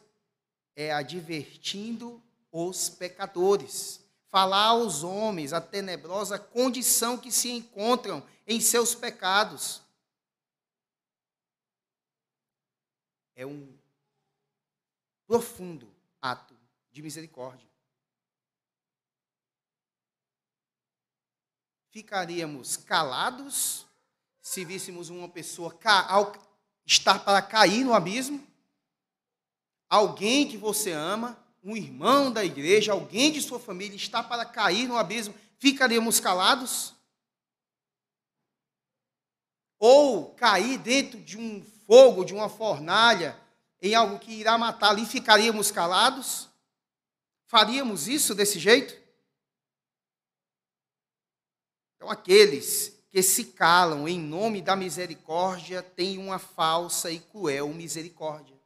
é 0.75 0.91
advertindo 0.91 2.21
os 2.51 2.89
pecadores, 2.89 4.01
falar 4.29 4.67
aos 4.67 5.03
homens 5.03 5.53
a 5.53 5.61
tenebrosa 5.61 6.37
condição 6.37 7.17
que 7.17 7.31
se 7.31 7.49
encontram 7.49 8.25
em 8.45 8.59
seus 8.59 8.93
pecados. 8.93 9.81
É 13.35 13.45
um 13.45 13.77
profundo 15.25 15.93
ato 16.21 16.57
de 16.91 17.01
misericórdia. 17.01 17.67
Ficaríamos 21.91 22.77
calados 22.77 23.85
se 24.41 24.63
víssemos 24.63 25.09
uma 25.09 25.27
pessoa 25.27 25.77
estar 26.85 27.23
para 27.23 27.41
cair 27.41 27.83
no 27.83 27.93
abismo? 27.93 28.45
Alguém 29.89 30.47
que 30.47 30.57
você 30.57 30.91
ama, 30.91 31.37
um 31.67 31.75
irmão 31.75 32.31
da 32.31 32.45
igreja, 32.45 32.93
alguém 32.93 33.29
de 33.29 33.41
sua 33.41 33.59
família 33.59 33.97
está 33.97 34.23
para 34.23 34.45
cair 34.45 34.87
no 34.87 34.95
abismo, 34.95 35.35
ficaríamos 35.57 36.17
calados? 36.17 36.93
Ou 39.77 40.33
cair 40.35 40.77
dentro 40.77 41.19
de 41.19 41.37
um 41.37 41.61
fogo, 41.85 42.23
de 42.23 42.33
uma 42.33 42.47
fornalha, 42.47 43.37
em 43.81 43.93
algo 43.93 44.17
que 44.17 44.31
irá 44.31 44.57
matá-lo 44.57 44.99
e 44.99 45.05
ficaríamos 45.05 45.69
calados? 45.69 46.47
Faríamos 47.47 48.07
isso 48.07 48.33
desse 48.33 48.59
jeito? 48.59 48.95
Então, 51.97 52.09
aqueles 52.09 52.97
que 53.11 53.21
se 53.21 53.43
calam 53.43 54.07
em 54.07 54.17
nome 54.17 54.61
da 54.61 54.75
misericórdia 54.75 55.83
têm 55.83 56.17
uma 56.17 56.39
falsa 56.39 57.11
e 57.11 57.19
cruel 57.19 57.67
misericórdia. 57.73 58.56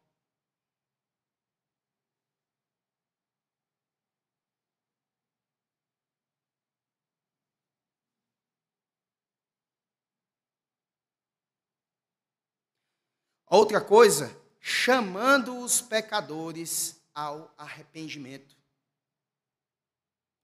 Outra 13.52 13.82
coisa, 13.82 14.34
chamando 14.62 15.60
os 15.60 15.82
pecadores 15.82 16.96
ao 17.14 17.54
arrependimento. 17.58 18.56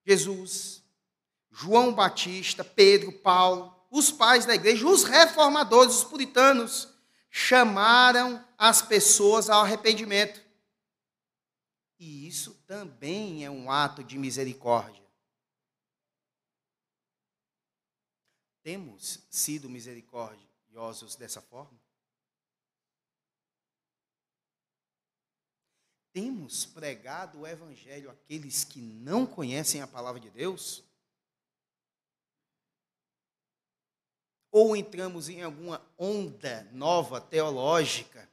Jesus, 0.05 0.83
João 1.49 1.93
Batista, 1.93 2.65
Pedro, 2.65 3.13
Paulo, 3.13 3.73
os 3.89 4.11
pais 4.11 4.45
da 4.45 4.53
igreja, 4.53 4.85
os 4.85 5.05
reformadores, 5.05 5.95
os 5.95 6.03
puritanos, 6.03 6.93
chamaram 7.29 8.45
as 8.57 8.81
pessoas 8.81 9.49
ao 9.49 9.61
arrependimento. 9.61 10.45
E 11.97 12.27
isso 12.27 12.55
também 12.67 13.45
é 13.45 13.49
um 13.49 13.71
ato 13.71 14.03
de 14.03 14.17
misericórdia. 14.17 15.01
Temos 18.61 19.25
sido 19.29 19.69
misericordiosos 19.69 21.15
dessa 21.15 21.41
forma? 21.41 21.86
Temos 26.17 26.65
pregado 26.65 27.41
o 27.41 27.45
Evangelho 27.45 28.09
àqueles 28.09 28.63
que 28.63 28.81
não 28.81 29.23
conhecem 29.23 29.83
a 29.83 29.87
palavra 29.87 30.19
de 30.19 30.31
Deus? 30.31 30.83
Ou 34.49 34.75
entramos 34.75 35.29
em 35.29 35.43
alguma 35.43 35.79
onda 35.95 36.63
nova 36.71 37.21
teológica 37.21 38.27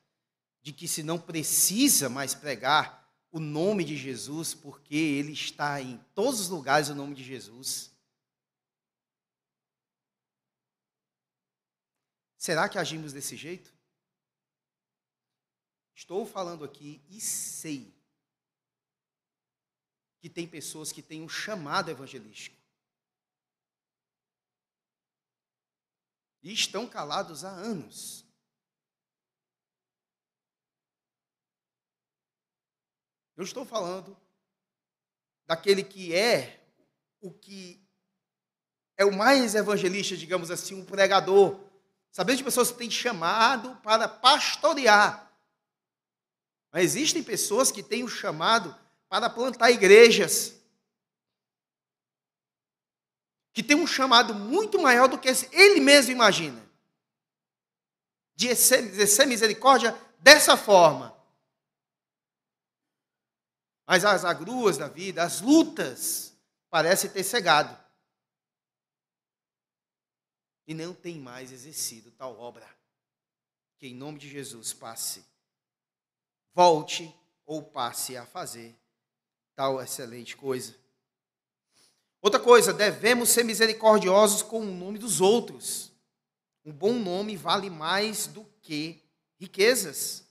de 0.62 0.72
que 0.72 0.88
se 0.88 1.02
não 1.02 1.20
precisa 1.20 2.08
mais 2.08 2.34
pregar 2.34 3.06
o 3.30 3.38
nome 3.38 3.84
de 3.84 3.98
Jesus, 3.98 4.54
porque 4.54 4.96
ele 4.96 5.32
está 5.32 5.78
em 5.78 5.98
todos 6.14 6.40
os 6.40 6.48
lugares 6.48 6.88
o 6.88 6.94
nome 6.94 7.14
de 7.14 7.22
Jesus? 7.22 7.94
Será 12.38 12.66
que 12.66 12.78
agimos 12.78 13.12
desse 13.12 13.36
jeito? 13.36 13.73
Estou 15.94 16.26
falando 16.26 16.64
aqui 16.64 17.00
e 17.08 17.20
sei 17.20 17.94
que 20.18 20.28
tem 20.28 20.46
pessoas 20.46 20.90
que 20.90 21.02
têm 21.02 21.22
um 21.22 21.28
chamado 21.28 21.90
evangelístico. 21.90 22.56
E 26.42 26.52
estão 26.52 26.86
calados 26.86 27.44
há 27.44 27.50
anos. 27.50 28.24
Eu 33.36 33.44
estou 33.44 33.64
falando 33.64 34.16
daquele 35.46 35.82
que 35.82 36.14
é 36.14 36.60
o 37.20 37.32
que 37.32 37.82
é 38.96 39.04
o 39.04 39.16
mais 39.16 39.54
evangelista, 39.54 40.16
digamos 40.16 40.50
assim, 40.50 40.74
um 40.74 40.84
pregador. 40.84 41.60
Sabendo 42.10 42.38
de 42.38 42.44
pessoas 42.44 42.70
que 42.70 42.78
têm 42.78 42.90
chamado 42.90 43.76
para 43.82 44.08
pastorear. 44.08 45.33
Mas 46.74 46.86
existem 46.86 47.22
pessoas 47.22 47.70
que 47.70 47.84
têm 47.84 48.02
o 48.02 48.08
chamado 48.08 48.76
para 49.08 49.30
plantar 49.30 49.70
igrejas. 49.70 50.60
Que 53.52 53.62
tem 53.62 53.76
um 53.76 53.86
chamado 53.86 54.34
muito 54.34 54.82
maior 54.82 55.06
do 55.06 55.16
que 55.16 55.28
ele 55.52 55.78
mesmo 55.78 56.10
imagina. 56.10 56.68
De 58.34 58.48
exercer 58.48 59.24
misericórdia 59.24 59.96
dessa 60.18 60.56
forma. 60.56 61.16
Mas 63.86 64.04
as 64.04 64.24
agruas 64.24 64.76
da 64.76 64.88
vida, 64.88 65.22
as 65.22 65.40
lutas, 65.40 66.36
parecem 66.68 67.08
ter 67.08 67.22
cegado. 67.22 67.78
E 70.66 70.74
não 70.74 70.92
tem 70.92 71.20
mais 71.20 71.52
exercido 71.52 72.10
tal 72.10 72.36
obra. 72.36 72.68
Que 73.78 73.86
em 73.86 73.94
nome 73.94 74.18
de 74.18 74.28
Jesus 74.28 74.72
passe 74.72 75.24
volte 76.54 77.12
ou 77.44 77.62
passe 77.62 78.16
a 78.16 78.24
fazer 78.24 78.74
tal 79.54 79.82
excelente 79.82 80.36
coisa. 80.36 80.74
Outra 82.22 82.40
coisa, 82.40 82.72
devemos 82.72 83.28
ser 83.28 83.44
misericordiosos 83.44 84.40
com 84.40 84.60
o 84.60 84.74
nome 84.74 84.98
dos 84.98 85.20
outros. 85.20 85.92
Um 86.64 86.72
bom 86.72 86.94
nome 86.94 87.36
vale 87.36 87.68
mais 87.68 88.26
do 88.26 88.46
que 88.62 89.02
riquezas. 89.38 90.24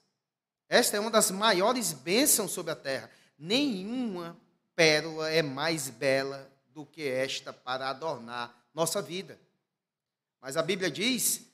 Esta 0.67 0.97
é 0.97 0.99
uma 0.99 1.11
das 1.11 1.29
maiores 1.29 1.93
bênçãos 1.93 2.51
sobre 2.51 2.71
a 2.71 2.75
terra. 2.75 3.11
Nenhuma 3.37 4.35
pérola 4.75 5.29
é 5.29 5.43
mais 5.43 5.89
bela 5.89 6.51
do 6.73 6.85
que 6.85 7.07
esta 7.07 7.53
para 7.53 7.89
adornar 7.89 8.57
nossa 8.73 9.01
vida. 9.01 9.39
Mas 10.41 10.57
a 10.57 10.63
Bíblia 10.63 10.89
diz 10.89 11.45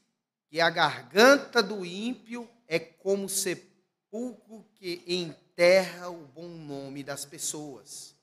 que 0.48 0.62
a 0.62 0.70
garganta 0.70 1.62
do 1.62 1.86
ímpio 1.86 2.50
é 2.66 2.80
como 2.80 3.28
sepulcro 3.28 3.69
sepulcro 4.10 4.66
que 4.76 5.04
enterra 5.08 6.10
o 6.10 6.26
bom 6.26 6.48
nome 6.48 7.04
das 7.04 7.26
pessoas. 7.26 8.16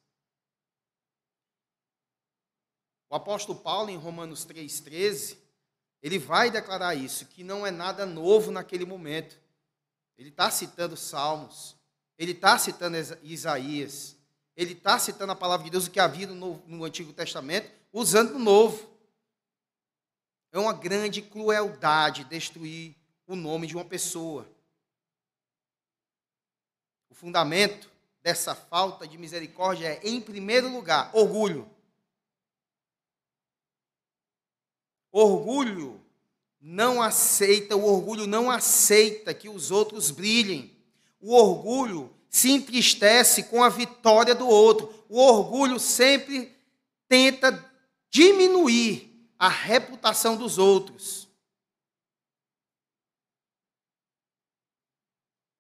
O 3.09 3.15
apóstolo 3.15 3.59
Paulo, 3.61 3.89
em 3.89 3.97
Romanos 3.97 4.45
3,13, 4.45 5.39
ele 6.03 6.19
vai 6.19 6.51
declarar 6.51 6.97
isso, 6.97 7.27
que 7.27 7.45
não 7.45 7.65
é 7.65 7.71
nada 7.71 8.05
novo 8.05 8.51
naquele 8.51 8.85
momento. 8.85 9.39
Ele 10.19 10.31
está 10.31 10.51
citando 10.51 10.97
Salmos, 10.97 11.77
ele 12.19 12.33
está 12.33 12.59
citando 12.59 12.97
Isaías, 13.23 14.17
ele 14.57 14.73
está 14.73 14.99
citando 14.99 15.33
a 15.33 15.37
palavra 15.37 15.65
de 15.65 15.71
Deus, 15.71 15.87
o 15.87 15.91
que 15.91 16.01
havia 16.01 16.27
no, 16.27 16.57
no 16.67 16.85
Antigo 16.85 17.13
Testamento, 17.13 17.71
usando 17.93 18.35
o 18.35 18.39
Novo. 18.39 18.91
É 20.51 20.59
uma 20.59 20.73
grande 20.73 21.23
crueldade 21.23 22.25
destruir 22.25 22.97
o 23.27 23.37
nome 23.37 23.67
de 23.67 23.77
uma 23.77 23.85
pessoa 23.85 24.56
fundamento 27.15 27.91
dessa 28.23 28.55
falta 28.55 29.07
de 29.07 29.17
misericórdia 29.17 29.87
é, 29.87 30.01
em 30.03 30.21
primeiro 30.21 30.69
lugar, 30.69 31.11
orgulho. 31.13 31.71
Orgulho 35.13 36.05
não 36.61 37.01
aceita, 37.01 37.77
o 37.77 37.85
orgulho 37.85 38.27
não 38.27 38.51
aceita 38.51 39.33
que 39.33 39.49
os 39.49 39.71
outros 39.71 40.11
brilhem. 40.11 40.77
O 41.21 41.33
orgulho 41.33 42.15
se 42.29 42.51
entristece 42.51 43.45
com 43.45 43.63
a 43.63 43.69
vitória 43.69 44.35
do 44.35 44.49
outro. 44.49 44.93
O 45.09 45.21
orgulho 45.21 45.79
sempre 45.79 46.55
tenta 47.09 47.65
diminuir 48.11 49.31
a 49.39 49.49
reputação 49.49 50.37
dos 50.37 50.59
outros. 50.59 51.29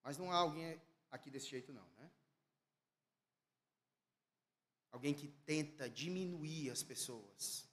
Mas 0.02 0.18
não 0.18 0.30
há 0.30 0.37
alguém 0.37 0.80
aqui 1.16 1.31
desse 1.31 1.48
jeito, 1.48 1.72
não, 1.72 1.87
né? 1.98 2.11
Alguém 4.92 5.12
que 5.12 5.29
tenta 5.44 5.90
diminuir 5.90 6.70
as 6.70 6.83
pessoas. 6.83 7.68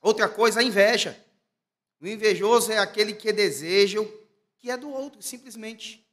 Outra 0.00 0.28
coisa, 0.28 0.60
a 0.60 0.62
inveja. 0.62 1.18
O 2.00 2.06
invejoso 2.06 2.72
é 2.72 2.78
aquele 2.78 3.14
que 3.14 3.32
deseja 3.32 4.00
o 4.00 4.26
que 4.58 4.70
é 4.70 4.76
do 4.76 4.90
outro, 4.90 5.22
simplesmente. 5.22 6.04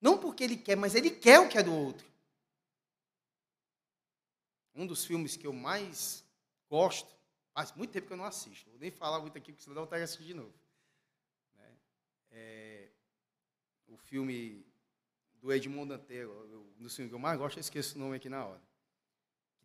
Não 0.00 0.18
porque 0.18 0.44
ele 0.44 0.56
quer, 0.56 0.76
mas 0.76 0.94
ele 0.94 1.10
quer 1.10 1.40
o 1.40 1.48
que 1.48 1.56
é 1.56 1.62
do 1.62 1.74
outro. 1.74 2.06
Um 4.74 4.86
dos 4.86 5.04
filmes 5.04 5.36
que 5.36 5.46
eu 5.46 5.52
mais 5.52 6.24
gosto, 6.68 7.08
faz 7.52 7.72
muito 7.72 7.90
tempo 7.92 8.06
que 8.06 8.12
eu 8.12 8.16
não 8.16 8.24
assisto, 8.24 8.68
vou 8.70 8.78
nem 8.78 8.90
falar 8.90 9.20
muito 9.20 9.38
aqui, 9.38 9.52
porque 9.52 9.62
senão 9.62 9.76
eu 9.76 9.82
vontade 9.82 10.00
de 10.00 10.04
assistir 10.04 10.24
de 10.24 10.34
novo. 10.34 10.52
Né? 11.54 11.72
É, 12.32 12.73
filme 14.14 14.64
do 15.40 15.52
Edmond 15.52 15.88
Dantès, 15.88 16.28
um 16.28 16.82
dos 16.84 16.94
filmes 16.94 17.10
que 17.10 17.14
eu 17.16 17.18
mais 17.18 17.36
gosto, 17.36 17.56
eu 17.56 17.60
esqueço 17.60 17.96
o 17.96 17.98
nome 17.98 18.14
aqui 18.14 18.28
na 18.28 18.46
hora. 18.46 18.62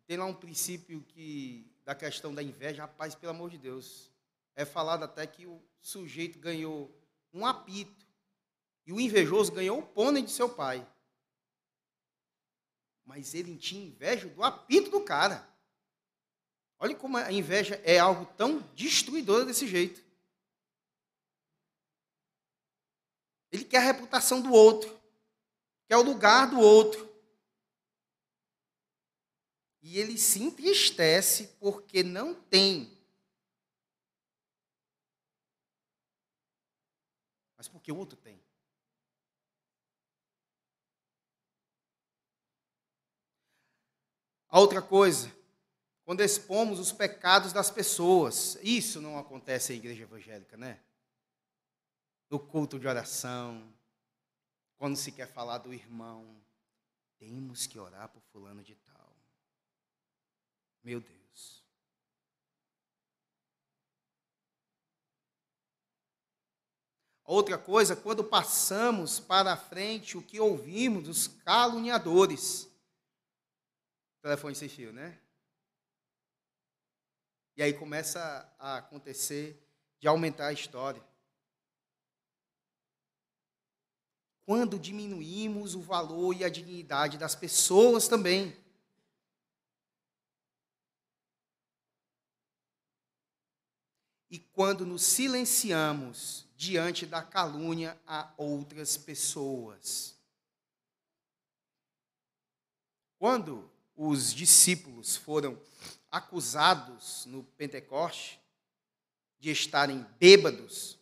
Tem 0.08 0.16
lá 0.16 0.24
um 0.24 0.34
princípio 0.34 1.02
que 1.02 1.72
da 1.84 1.94
questão 1.94 2.34
da 2.34 2.42
inveja, 2.42 2.82
rapaz, 2.82 3.14
pelo 3.14 3.30
amor 3.30 3.48
de 3.48 3.56
Deus. 3.56 4.10
É 4.56 4.64
falado 4.64 5.04
até 5.04 5.24
que 5.24 5.46
o 5.46 5.62
sujeito 5.80 6.36
ganhou 6.40 6.92
um 7.32 7.46
apito 7.46 8.04
e 8.84 8.92
o 8.92 9.00
invejoso 9.00 9.52
ganhou 9.52 9.78
o 9.78 9.86
pônei 9.86 10.24
de 10.24 10.32
seu 10.32 10.48
pai. 10.48 10.84
Mas 13.04 13.34
ele 13.34 13.56
tinha 13.56 13.86
inveja 13.86 14.28
do 14.28 14.42
apito 14.42 14.90
do 14.90 15.00
cara. 15.02 15.48
Olha 16.76 16.96
como 16.96 17.18
a 17.18 17.30
inveja 17.30 17.80
é 17.84 18.00
algo 18.00 18.26
tão 18.36 18.58
destruidor 18.74 19.44
desse 19.44 19.68
jeito. 19.68 20.02
Ele 23.52 23.64
quer 23.64 23.78
a 23.78 23.92
reputação 23.92 24.40
do 24.40 24.52
outro, 24.52 25.00
quer 25.88 25.96
o 25.96 26.02
lugar 26.02 26.48
do 26.48 26.60
outro. 26.60 27.08
E 29.82 29.98
ele 29.98 30.18
se 30.18 30.42
entristece 30.42 31.48
porque 31.58 32.02
não 32.02 32.34
tem. 32.34 32.96
Mas 37.56 37.66
porque 37.66 37.90
o 37.90 37.96
outro 37.96 38.16
tem. 38.16 38.40
A 44.48 44.58
outra 44.58 44.82
coisa, 44.82 45.32
quando 46.04 46.22
expomos 46.22 46.80
os 46.80 46.90
pecados 46.92 47.52
das 47.52 47.70
pessoas, 47.70 48.58
isso 48.62 49.00
não 49.00 49.16
acontece 49.16 49.72
na 49.72 49.78
igreja 49.78 50.02
evangélica, 50.02 50.56
né? 50.56 50.80
No 52.30 52.38
culto 52.38 52.78
de 52.78 52.86
oração, 52.86 53.74
quando 54.78 54.96
se 54.96 55.10
quer 55.10 55.26
falar 55.26 55.58
do 55.58 55.74
irmão, 55.74 56.40
temos 57.18 57.66
que 57.66 57.78
orar 57.78 58.08
por 58.08 58.22
fulano 58.22 58.62
de 58.62 58.76
tal. 58.76 59.16
Meu 60.82 61.00
Deus. 61.00 61.64
Outra 67.24 67.58
coisa, 67.58 67.94
quando 67.94 68.24
passamos 68.24 69.20
para 69.20 69.56
frente 69.56 70.16
o 70.16 70.22
que 70.22 70.40
ouvimos 70.40 71.04
dos 71.04 71.28
caluniadores. 71.28 72.68
Telefone 74.22 74.54
sem 74.54 74.68
fio, 74.68 74.92
né? 74.92 75.20
E 77.56 77.62
aí 77.62 77.74
começa 77.74 78.20
a 78.58 78.78
acontecer 78.78 79.62
de 79.98 80.08
aumentar 80.08 80.46
a 80.46 80.52
história. 80.52 81.09
Quando 84.50 84.80
diminuímos 84.80 85.76
o 85.76 85.80
valor 85.80 86.34
e 86.34 86.42
a 86.42 86.48
dignidade 86.48 87.16
das 87.16 87.36
pessoas 87.36 88.08
também. 88.08 88.52
e 94.28 94.40
quando 94.40 94.84
nos 94.84 95.04
silenciamos 95.04 96.48
diante 96.56 97.06
da 97.06 97.22
calúnia 97.22 97.96
a 98.04 98.32
outras 98.36 98.96
pessoas. 98.96 100.16
Quando 103.20 103.70
os 103.94 104.34
discípulos 104.34 105.16
foram 105.16 105.60
acusados 106.10 107.24
no 107.26 107.44
Pentecoste 107.56 108.40
de 109.38 109.50
estarem 109.52 110.04
bêbados, 110.18 110.99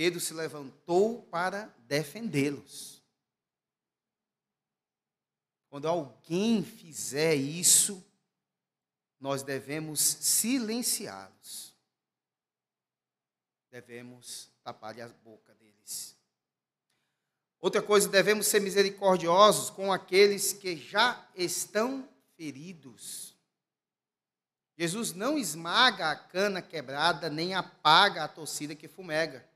Pedro 0.00 0.18
se 0.18 0.32
levantou 0.32 1.24
para 1.24 1.66
defendê-los. 1.80 3.02
Quando 5.68 5.86
alguém 5.86 6.64
fizer 6.64 7.34
isso, 7.34 8.02
nós 9.20 9.42
devemos 9.42 10.00
silenciá-los 10.00 11.76
devemos 13.70 14.50
tapar 14.64 14.98
a 14.98 15.08
boca 15.08 15.54
deles. 15.56 16.16
Outra 17.60 17.82
coisa, 17.82 18.08
devemos 18.08 18.46
ser 18.46 18.60
misericordiosos 18.60 19.68
com 19.68 19.92
aqueles 19.92 20.54
que 20.54 20.78
já 20.78 21.28
estão 21.36 22.08
feridos. 22.38 23.36
Jesus 24.78 25.12
não 25.12 25.38
esmaga 25.38 26.10
a 26.10 26.16
cana 26.16 26.62
quebrada, 26.62 27.28
nem 27.28 27.54
apaga 27.54 28.24
a 28.24 28.28
torcida 28.28 28.74
que 28.74 28.88
fumega. 28.88 29.49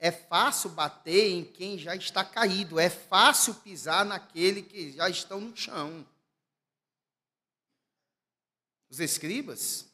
É 0.00 0.10
fácil 0.10 0.70
bater 0.70 1.28
em 1.30 1.44
quem 1.44 1.78
já 1.78 1.94
está 1.94 2.24
caído, 2.24 2.80
é 2.80 2.90
fácil 2.90 3.54
pisar 3.54 4.04
naquele 4.04 4.62
que 4.62 4.92
já 4.92 5.08
estão 5.08 5.40
no 5.40 5.56
chão. 5.56 6.04
Os 8.88 8.98
escribas 8.98 9.86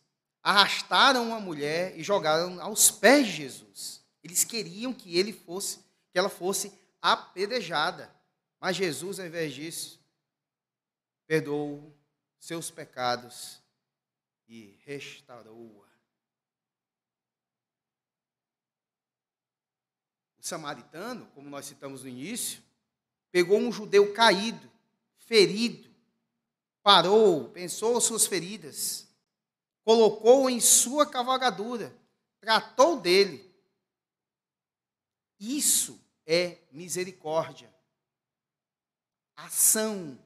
arrastaram 0.43 1.27
uma 1.27 1.41
mulher 1.41 1.99
e 1.99 2.05
jogaram 2.05 2.63
aos 2.63 2.91
pés 2.91 3.27
de 3.27 3.33
Jesus. 3.33 4.01
Eles 4.23 4.45
queriam 4.45 4.95
que 4.95 5.19
ele 5.19 5.33
fosse, 5.33 5.81
que 6.13 6.19
ela 6.19 6.29
fosse 6.29 6.73
apedrejada. 7.03 8.15
Mas 8.61 8.77
Jesus, 8.77 9.21
ao 9.21 9.27
invés 9.27 9.53
disso, 9.53 10.01
perdoou 11.27 11.93
seus 12.39 12.71
pecados 12.71 13.61
e 14.47 14.79
restaurou-a. 14.85 15.87
O 20.36 20.36
samaritano, 20.47 21.27
como 21.35 21.51
nós 21.51 21.67
citamos 21.67 22.03
no 22.03 22.09
início, 22.09 22.63
pegou 23.33 23.59
um 23.59 23.73
judeu 23.73 24.13
caído, 24.13 24.71
ferido, 25.19 25.91
parou, 26.83 27.49
pensou 27.51 28.01
suas 28.01 28.27
feridas, 28.27 29.09
colocou 29.83 30.49
em 30.49 30.61
sua 30.61 31.05
cavalgadura, 31.05 31.95
tratou 32.41 33.01
dele. 33.01 33.53
Isso 35.41 36.01
é 36.25 36.59
misericórdia. 36.71 37.75
Ação 39.35 40.19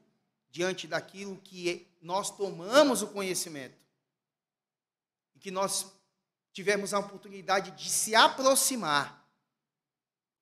diante 0.51 0.87
daquilo 0.87 1.37
que 1.39 1.89
nós 2.01 2.31
tomamos 2.31 3.03
o 3.03 3.09
conhecimento. 3.09 3.77
E 5.35 5.39
que 5.39 5.51
nós 5.51 5.91
tivemos 6.53 6.93
a 6.93 6.99
oportunidade 6.99 7.71
de 7.73 7.89
se 7.89 8.15
aproximar. 8.15 9.20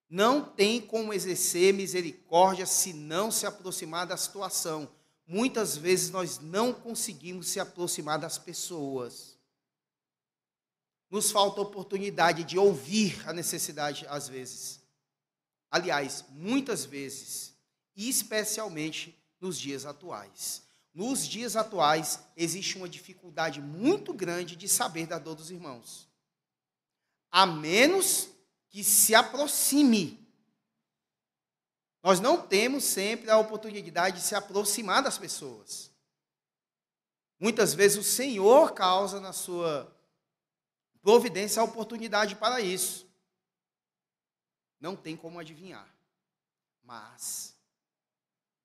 Não 0.08 0.42
tem 0.44 0.80
como 0.80 1.12
exercer 1.12 1.74
misericórdia 1.74 2.66
se 2.66 2.92
não 2.92 3.30
se 3.30 3.46
aproximar 3.46 4.06
da 4.06 4.16
situação 4.16 4.88
muitas 5.28 5.76
vezes 5.76 6.08
nós 6.08 6.38
não 6.38 6.72
conseguimos 6.72 7.48
se 7.48 7.60
aproximar 7.60 8.18
das 8.18 8.38
pessoas. 8.38 9.36
Nos 11.10 11.30
falta 11.30 11.60
oportunidade 11.60 12.42
de 12.44 12.58
ouvir 12.58 13.22
a 13.28 13.32
necessidade, 13.32 14.06
às 14.08 14.26
vezes. 14.26 14.80
Aliás, 15.70 16.24
muitas 16.30 16.86
vezes, 16.86 17.54
e 17.94 18.08
especialmente 18.08 19.16
nos 19.38 19.58
dias 19.58 19.84
atuais. 19.84 20.62
Nos 20.94 21.26
dias 21.28 21.54
atuais, 21.54 22.20
existe 22.36 22.76
uma 22.78 22.88
dificuldade 22.88 23.60
muito 23.60 24.14
grande 24.14 24.56
de 24.56 24.66
saber 24.66 25.06
da 25.06 25.18
dor 25.18 25.34
dos 25.34 25.50
irmãos. 25.50 26.08
A 27.30 27.44
menos 27.44 28.30
que 28.70 28.84
se 28.84 29.14
aproxime 29.14 30.28
nós 32.02 32.20
não 32.20 32.40
temos 32.40 32.84
sempre 32.84 33.30
a 33.30 33.38
oportunidade 33.38 34.16
de 34.16 34.22
se 34.22 34.34
aproximar 34.34 35.02
das 35.02 35.18
pessoas. 35.18 35.90
Muitas 37.38 37.74
vezes 37.74 37.98
o 37.98 38.02
Senhor 38.02 38.72
causa 38.72 39.20
na 39.20 39.32
sua 39.32 39.94
providência 41.02 41.60
a 41.60 41.64
oportunidade 41.64 42.36
para 42.36 42.60
isso. 42.60 43.06
Não 44.80 44.96
tem 44.96 45.16
como 45.16 45.38
adivinhar. 45.38 45.88
Mas, 46.82 47.54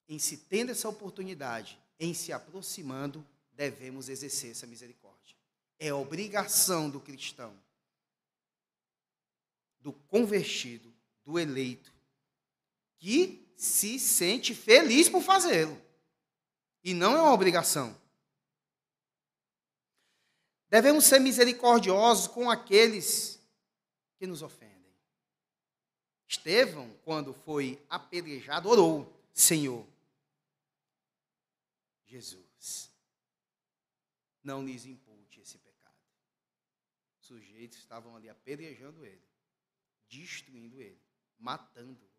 em 0.07 0.17
se 0.17 0.37
tendo 0.37 0.71
essa 0.71 0.87
oportunidade, 0.87 1.77
em 1.99 2.13
se 2.13 2.31
aproximando, 2.31 3.25
devemos 3.51 4.09
exercer 4.09 4.51
essa 4.51 4.65
misericórdia. 4.65 5.35
É 5.79 5.93
obrigação 5.93 6.89
do 6.89 6.99
cristão, 6.99 7.53
do 9.83 9.91
convertido, 9.91 10.91
do 11.25 11.37
eleito, 11.37 11.93
que 12.97 13.45
se 13.55 13.99
sente 13.99 14.55
feliz 14.55 15.09
por 15.09 15.21
fazê-lo. 15.21 15.79
E 16.83 16.93
não 16.93 17.15
é 17.15 17.21
uma 17.21 17.33
obrigação. 17.33 17.95
Devemos 20.69 21.05
ser 21.05 21.19
misericordiosos 21.19 22.27
com 22.27 22.49
aqueles 22.49 23.39
que 24.17 24.25
nos 24.25 24.41
ofendem. 24.41 24.73
Estevão, 26.27 26.89
quando 27.03 27.33
foi 27.33 27.79
apedrejado, 27.89 28.69
orou: 28.69 29.13
Senhor, 29.33 29.85
Jesus, 32.05 32.89
não 34.43 34.65
lhes 34.65 34.85
impute 34.85 35.41
esse 35.41 35.57
pecado. 35.57 35.93
Os 37.19 37.27
sujeitos 37.27 37.77
estavam 37.77 38.15
ali 38.15 38.29
apedrejando 38.29 39.05
ele, 39.05 39.21
destruindo 40.13 40.79
ele, 40.79 41.01
matando-o. 41.39 42.13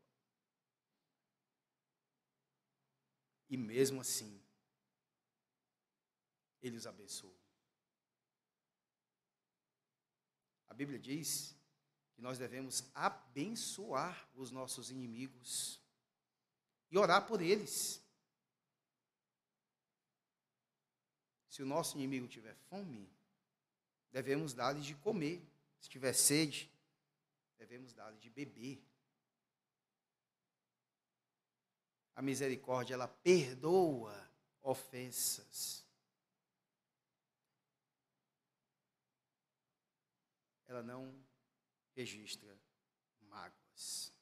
E 3.48 3.56
mesmo 3.56 4.00
assim, 4.00 4.42
ele 6.60 6.76
os 6.76 6.86
abençoou. 6.86 7.36
A 10.66 10.74
Bíblia 10.74 10.98
diz 10.98 11.54
que 12.14 12.20
nós 12.20 12.36
devemos 12.36 12.82
abençoar 12.94 14.28
os 14.34 14.50
nossos 14.50 14.90
inimigos 14.90 15.80
e 16.90 16.98
orar 16.98 17.28
por 17.28 17.40
eles. 17.40 18.02
Se 21.48 21.62
o 21.62 21.66
nosso 21.66 21.96
inimigo 21.96 22.26
tiver 22.26 22.56
fome, 22.68 23.08
devemos 24.10 24.52
dar-lhe 24.52 24.80
de 24.80 24.96
comer. 24.96 25.40
Se 25.80 25.88
tiver 25.88 26.12
sede, 26.12 26.73
devemos 27.56 27.92
dar-lhe 27.92 28.18
de 28.18 28.30
beber. 28.30 28.84
A 32.14 32.22
misericórdia, 32.22 32.94
ela 32.94 33.08
perdoa 33.08 34.30
ofensas. 34.62 35.84
Ela 40.66 40.82
não 40.82 41.24
registra 41.94 42.58
mágoas. 43.20 44.12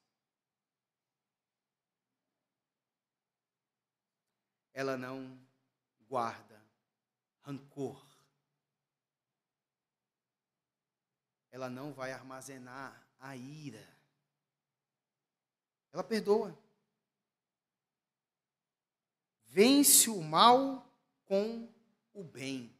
Ela 4.72 4.96
não 4.96 5.38
guarda 6.00 6.64
rancor. 7.42 8.04
Ela 11.50 11.68
não 11.68 11.92
vai 11.92 12.12
armazenar 12.12 13.06
a 13.22 13.34
ira. 13.34 13.88
Ela 15.92 16.04
perdoa. 16.04 16.54
Vence 19.46 20.10
o 20.10 20.20
mal 20.20 20.86
com 21.24 21.66
o 22.12 22.22
bem. 22.22 22.70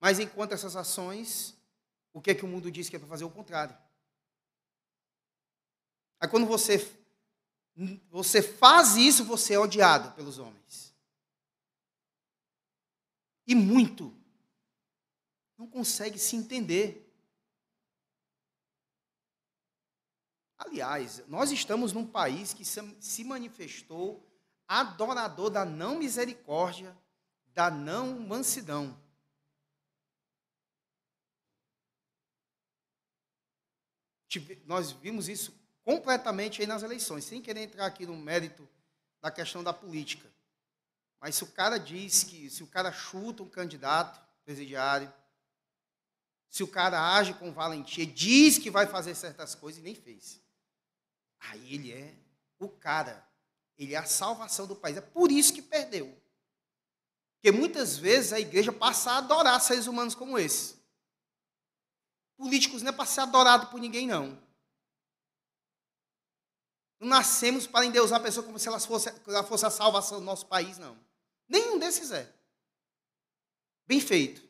Mas 0.00 0.18
enquanto 0.18 0.52
essas 0.52 0.76
ações, 0.76 1.54
o 2.12 2.22
que 2.22 2.30
é 2.30 2.34
que 2.34 2.44
o 2.44 2.48
mundo 2.48 2.70
diz 2.70 2.88
que 2.88 2.96
é 2.96 2.98
para 2.98 3.08
fazer 3.08 3.24
o 3.24 3.30
contrário? 3.30 3.76
Aí 6.18 6.28
quando 6.28 6.46
você 6.46 6.98
você 8.10 8.42
faz 8.42 8.96
isso, 8.96 9.24
você 9.24 9.54
é 9.54 9.58
odiado 9.58 10.12
pelos 10.12 10.38
homens 10.38 10.90
e 13.50 13.54
muito. 13.54 14.14
Não 15.60 15.66
consegue 15.66 16.18
se 16.18 16.36
entender. 16.36 17.06
Aliás, 20.56 21.22
nós 21.28 21.50
estamos 21.50 21.92
num 21.92 22.06
país 22.06 22.54
que 22.54 22.64
se 22.64 23.24
manifestou 23.24 24.26
adorador 24.66 25.50
da 25.50 25.62
não 25.66 25.98
misericórdia, 25.98 26.96
da 27.48 27.70
não 27.70 28.20
mansidão. 28.20 28.98
Nós 34.64 34.92
vimos 34.92 35.28
isso 35.28 35.54
completamente 35.84 36.62
aí 36.62 36.66
nas 36.66 36.82
eleições, 36.82 37.26
sem 37.26 37.42
querer 37.42 37.64
entrar 37.64 37.84
aqui 37.84 38.06
no 38.06 38.16
mérito 38.16 38.66
da 39.20 39.30
questão 39.30 39.62
da 39.62 39.74
política. 39.74 40.26
Mas 41.20 41.34
se 41.34 41.44
o 41.44 41.52
cara 41.52 41.76
diz 41.76 42.24
que, 42.24 42.48
se 42.48 42.62
o 42.62 42.66
cara 42.66 42.90
chuta 42.90 43.42
um 43.42 43.48
candidato 43.50 44.26
presidiário, 44.42 45.12
se 46.50 46.64
o 46.64 46.68
cara 46.68 47.14
age 47.14 47.32
com 47.34 47.52
valentia, 47.52 48.04
diz 48.04 48.58
que 48.58 48.70
vai 48.70 48.86
fazer 48.86 49.14
certas 49.14 49.54
coisas 49.54 49.80
e 49.80 49.84
nem 49.84 49.94
fez. 49.94 50.42
Aí 51.38 51.74
ele 51.74 51.92
é 51.92 52.12
o 52.58 52.68
cara, 52.68 53.24
ele 53.78 53.94
é 53.94 53.96
a 53.96 54.04
salvação 54.04 54.66
do 54.66 54.74
país. 54.74 54.96
É 54.96 55.00
por 55.00 55.30
isso 55.30 55.54
que 55.54 55.62
perdeu. 55.62 56.20
Porque 57.34 57.56
muitas 57.56 57.96
vezes 57.96 58.32
a 58.32 58.40
igreja 58.40 58.72
passa 58.72 59.12
a 59.12 59.18
adorar 59.18 59.60
seres 59.60 59.86
humanos 59.86 60.14
como 60.14 60.38
esse. 60.38 60.74
Políticos 62.36 62.82
não 62.82 62.90
é 62.90 62.92
para 62.92 63.06
ser 63.06 63.20
adorado 63.20 63.68
por 63.68 63.80
ninguém, 63.80 64.06
não. 64.06 64.36
Não 66.98 67.08
nascemos 67.08 67.66
para 67.66 67.86
endeusar 67.86 68.20
a 68.20 68.22
pessoa 68.22 68.44
como 68.44 68.58
se 68.58 68.66
ela 68.66 68.80
fosse, 68.80 69.08
ela 69.26 69.44
fosse 69.44 69.64
a 69.64 69.70
salvação 69.70 70.18
do 70.18 70.24
nosso 70.24 70.46
país, 70.46 70.76
não. 70.78 70.98
Nenhum 71.48 71.78
desses 71.78 72.10
é. 72.10 72.30
Bem 73.86 74.00
feito. 74.00 74.49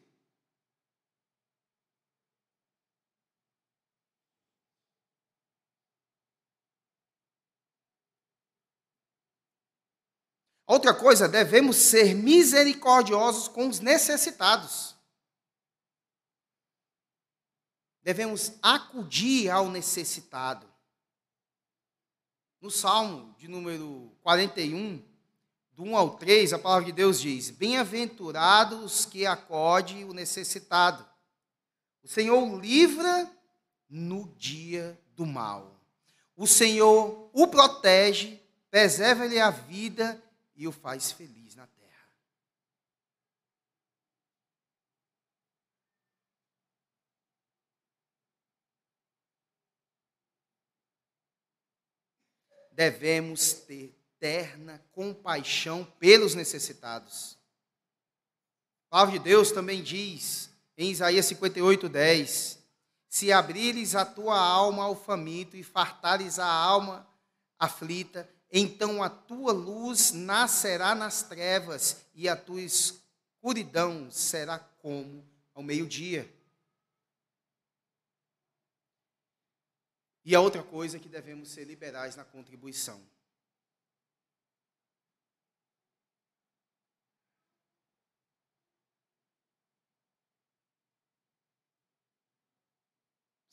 Outra 10.71 10.95
coisa, 10.95 11.29
devemos 11.29 11.75
ser 11.75 12.15
misericordiosos 12.15 13.49
com 13.49 13.67
os 13.67 13.81
necessitados. 13.81 14.95
Devemos 18.05 18.53
acudir 18.63 19.51
ao 19.51 19.69
necessitado. 19.69 20.65
No 22.61 22.71
Salmo 22.71 23.35
de 23.37 23.49
número 23.49 24.17
41, 24.23 25.03
do 25.73 25.83
1 25.83 25.97
ao 25.97 26.11
3, 26.17 26.53
a 26.53 26.59
palavra 26.61 26.85
de 26.85 26.93
Deus 26.93 27.21
diz: 27.21 27.51
Bem-aventurados 27.51 28.81
os 28.81 29.05
que 29.05 29.27
acode 29.27 30.05
o 30.05 30.13
necessitado. 30.13 31.05
O 32.01 32.07
Senhor 32.07 32.47
livra 32.61 33.29
no 33.89 34.33
dia 34.39 34.97
do 35.17 35.27
mal. 35.27 35.83
O 36.37 36.47
Senhor 36.47 37.29
o 37.33 37.49
protege, 37.49 38.41
preserva-lhe 38.71 39.41
a 39.41 39.51
vida 39.51 40.23
e 40.61 40.68
o 40.68 40.73
faz 40.73 41.11
feliz 41.11 41.55
na 41.55 41.66
terra. 41.66 42.12
Devemos 52.73 53.55
ter 53.55 53.99
eterna 54.18 54.85
compaixão 54.92 55.83
pelos 55.99 56.35
necessitados. 56.35 57.38
A 58.88 58.90
palavra 58.90 59.18
de 59.18 59.25
Deus 59.25 59.51
também 59.51 59.83
diz, 59.83 60.51
em 60.76 60.91
Isaías 60.91 61.24
58, 61.24 61.89
10: 61.89 62.62
Se 63.09 63.32
abrires 63.32 63.95
a 63.95 64.05
tua 64.05 64.39
alma 64.39 64.85
ao 64.85 64.95
faminto 64.95 65.57
e 65.57 65.62
fartares 65.62 66.39
a 66.39 66.47
alma 66.47 67.09
aflita, 67.59 68.28
então 68.51 69.03
a 69.03 69.09
tua 69.09 69.53
luz 69.53 70.12
nascerá 70.12 70.94
nas 70.94 71.22
trevas 71.22 72.05
e 72.14 72.28
a 72.28 72.36
tua 72.36 72.61
escuridão 72.61 74.11
será 74.11 74.59
como 74.59 75.24
ao 75.55 75.62
meio-dia. 75.62 76.28
E 80.24 80.34
a 80.34 80.40
outra 80.40 80.62
coisa 80.62 80.96
é 80.96 81.01
que 81.01 81.09
devemos 81.09 81.48
ser 81.51 81.64
liberais 81.64 82.16
na 82.16 82.24
contribuição. 82.24 83.01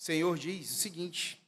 Senhor 0.08 0.38
diz 0.38 0.72
o 0.72 0.76
seguinte: 0.76 1.46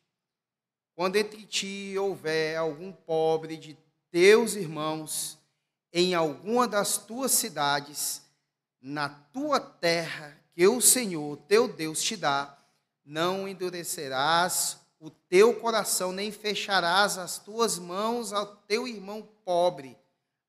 quando 0.99 1.15
entre 1.15 1.45
ti 1.45 1.97
houver 1.97 2.57
algum 2.57 2.91
pobre 2.91 3.55
de 3.55 3.77
teus 4.11 4.55
irmãos 4.55 5.39
em 5.93 6.13
alguma 6.13 6.67
das 6.67 6.97
tuas 6.97 7.31
cidades, 7.31 8.21
na 8.81 9.07
tua 9.07 9.61
terra 9.61 10.37
que 10.51 10.67
o 10.67 10.81
Senhor 10.81 11.37
teu 11.47 11.69
Deus 11.69 12.03
te 12.03 12.17
dá, 12.17 12.53
não 13.05 13.47
endurecerás 13.47 14.77
o 14.99 15.09
teu 15.09 15.57
coração, 15.57 16.11
nem 16.11 16.33
fecharás 16.33 17.17
as 17.17 17.39
tuas 17.39 17.79
mãos 17.79 18.33
ao 18.33 18.45
teu 18.45 18.85
irmão 18.85 19.25
pobre. 19.45 19.97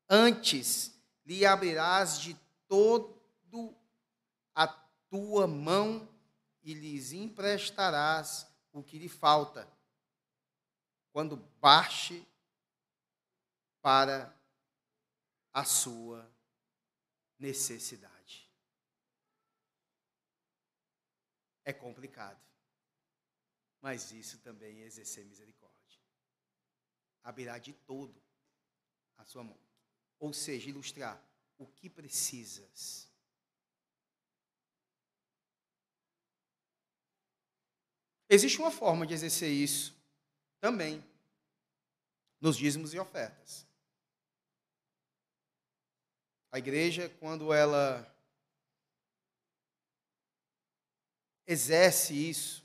Antes 0.09 0.91
lhe 1.25 1.45
abrirás 1.45 2.19
de 2.19 2.35
todo 2.67 3.15
a 4.53 4.67
tua 5.09 5.47
mão 5.47 6.05
e 6.61 6.73
lhes 6.73 7.13
emprestarás 7.13 8.45
o 8.73 8.83
que 8.83 8.99
lhe 8.99 9.07
falta, 9.07 9.65
quando 11.11 11.37
baixe 11.59 12.25
para 13.81 14.33
a 15.53 15.65
sua 15.65 16.29
necessidade. 17.37 18.49
É 21.63 21.73
complicado, 21.73 22.41
mas 23.81 24.11
isso 24.11 24.39
também 24.39 24.81
é 24.81 24.85
exercer 24.85 25.25
misericórdia. 25.25 25.99
Abrirá 27.23 27.57
de 27.57 27.73
todo 27.73 28.21
a 29.17 29.25
sua 29.25 29.43
mão. 29.43 29.59
Ou 30.19 30.33
seja, 30.33 30.69
ilustrar 30.69 31.21
o 31.57 31.67
que 31.67 31.89
precisas. 31.89 33.09
Existe 38.27 38.59
uma 38.59 38.71
forma 38.71 39.05
de 39.05 39.13
exercer 39.13 39.51
isso 39.51 40.00
também 40.61 41.03
nos 42.39 42.55
dízimos 42.55 42.93
e 42.93 42.99
ofertas. 42.99 43.67
A 46.51 46.59
igreja, 46.59 47.09
quando 47.19 47.51
ela 47.51 48.07
exerce 51.47 52.13
isso 52.13 52.63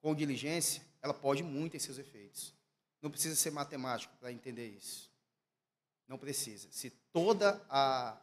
com 0.00 0.14
diligência, 0.14 0.82
ela 1.02 1.14
pode 1.14 1.42
muito 1.42 1.76
em 1.76 1.80
seus 1.80 1.98
efeitos. 1.98 2.54
Não 3.02 3.10
precisa 3.10 3.36
ser 3.36 3.50
matemático 3.50 4.16
para 4.16 4.32
entender 4.32 4.68
isso. 4.68 5.10
Não 6.08 6.18
precisa. 6.18 6.68
Se 6.70 6.90
toda 7.12 7.64
a 7.68 8.18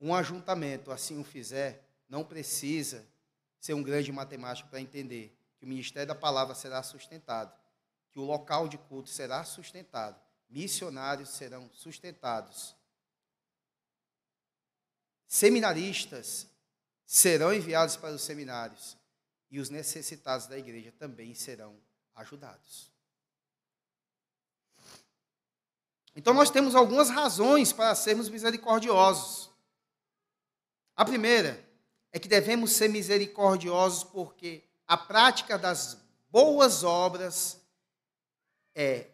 um 0.00 0.14
ajuntamento 0.14 0.90
assim 0.90 1.18
o 1.18 1.24
fizer, 1.24 1.88
não 2.08 2.24
precisa 2.24 3.06
ser 3.58 3.74
um 3.74 3.82
grande 3.82 4.12
matemático 4.12 4.68
para 4.68 4.80
entender 4.80 5.36
que 5.58 5.64
o 5.64 5.68
ministério 5.68 6.08
da 6.08 6.14
palavra 6.14 6.54
será 6.54 6.82
sustentado, 6.82 7.52
que 8.16 8.20
o 8.20 8.24
local 8.24 8.66
de 8.66 8.78
culto 8.78 9.10
será 9.10 9.44
sustentado, 9.44 10.18
missionários 10.48 11.28
serão 11.28 11.68
sustentados 11.74 12.74
Seminaristas 15.26 16.46
serão 17.04 17.52
enviados 17.52 17.94
para 17.94 18.14
os 18.14 18.22
seminários 18.22 18.96
e 19.50 19.60
os 19.60 19.68
necessitados 19.68 20.46
da 20.46 20.56
igreja 20.56 20.90
também 20.92 21.34
serão 21.34 21.78
ajudados. 22.14 22.90
Então, 26.14 26.32
nós 26.32 26.48
temos 26.48 26.74
algumas 26.74 27.10
razões 27.10 27.70
para 27.70 27.94
sermos 27.94 28.30
misericordiosos. 28.30 29.50
A 30.96 31.04
primeira 31.04 31.62
é 32.12 32.18
que 32.18 32.28
devemos 32.28 32.72
ser 32.72 32.88
misericordiosos 32.88 34.04
porque 34.04 34.64
a 34.88 34.96
prática 34.96 35.58
das 35.58 35.98
boas 36.30 36.82
obras 36.82 37.60
é 38.76 39.10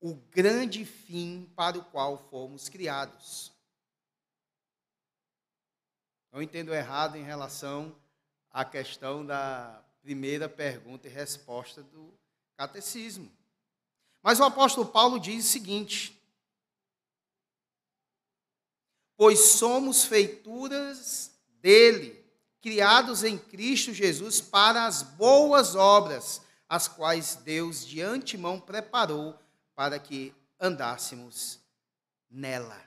o 0.00 0.14
grande 0.14 0.84
fim 0.84 1.52
para 1.56 1.76
o 1.76 1.84
qual 1.84 2.16
fomos 2.30 2.68
criados. 2.68 3.52
Não 6.32 6.40
entendo 6.40 6.72
errado 6.72 7.16
em 7.16 7.24
relação 7.24 7.94
à 8.52 8.64
questão 8.64 9.26
da 9.26 9.84
primeira 10.00 10.48
pergunta 10.48 11.08
e 11.08 11.10
resposta 11.10 11.82
do 11.82 12.14
catecismo. 12.56 13.30
Mas 14.22 14.38
o 14.38 14.44
apóstolo 14.44 14.86
Paulo 14.86 15.18
diz 15.18 15.44
o 15.44 15.48
seguinte: 15.48 16.16
Pois 19.16 19.40
somos 19.40 20.04
feituras 20.04 21.32
dele, 21.60 22.24
criados 22.60 23.24
em 23.24 23.36
Cristo 23.36 23.92
Jesus 23.92 24.40
para 24.40 24.86
as 24.86 25.02
boas 25.02 25.74
obras, 25.74 26.42
as 26.70 26.86
quais 26.86 27.34
Deus 27.34 27.84
de 27.84 28.00
antemão 28.00 28.60
preparou 28.60 29.36
para 29.74 29.98
que 29.98 30.32
andássemos 30.60 31.58
nela. 32.30 32.80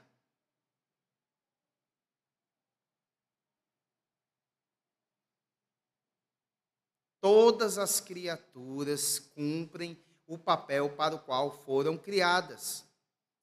Todas 7.19 7.77
as 7.77 7.99
criaturas 7.99 9.19
cumprem 9.19 10.01
o 10.25 10.38
papel 10.38 10.89
para 10.95 11.15
o 11.15 11.19
qual 11.19 11.51
foram 11.51 11.97
criadas. 11.97 12.86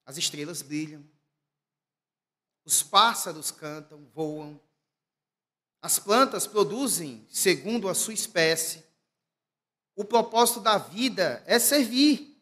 As 0.07 0.16
estrelas 0.16 0.62
brilham, 0.62 1.05
os 2.64 2.82
pássaros 2.82 3.51
cantam, 3.51 4.07
voam, 4.14 4.59
as 5.82 5.99
plantas 5.99 6.47
produzem 6.47 7.26
segundo 7.28 7.91
a 7.91 7.95
sua 7.95 8.14
espécie. 8.14 8.89
O 10.01 10.05
propósito 10.07 10.61
da 10.61 10.78
vida 10.78 11.44
é 11.46 11.59
servir. 11.59 12.34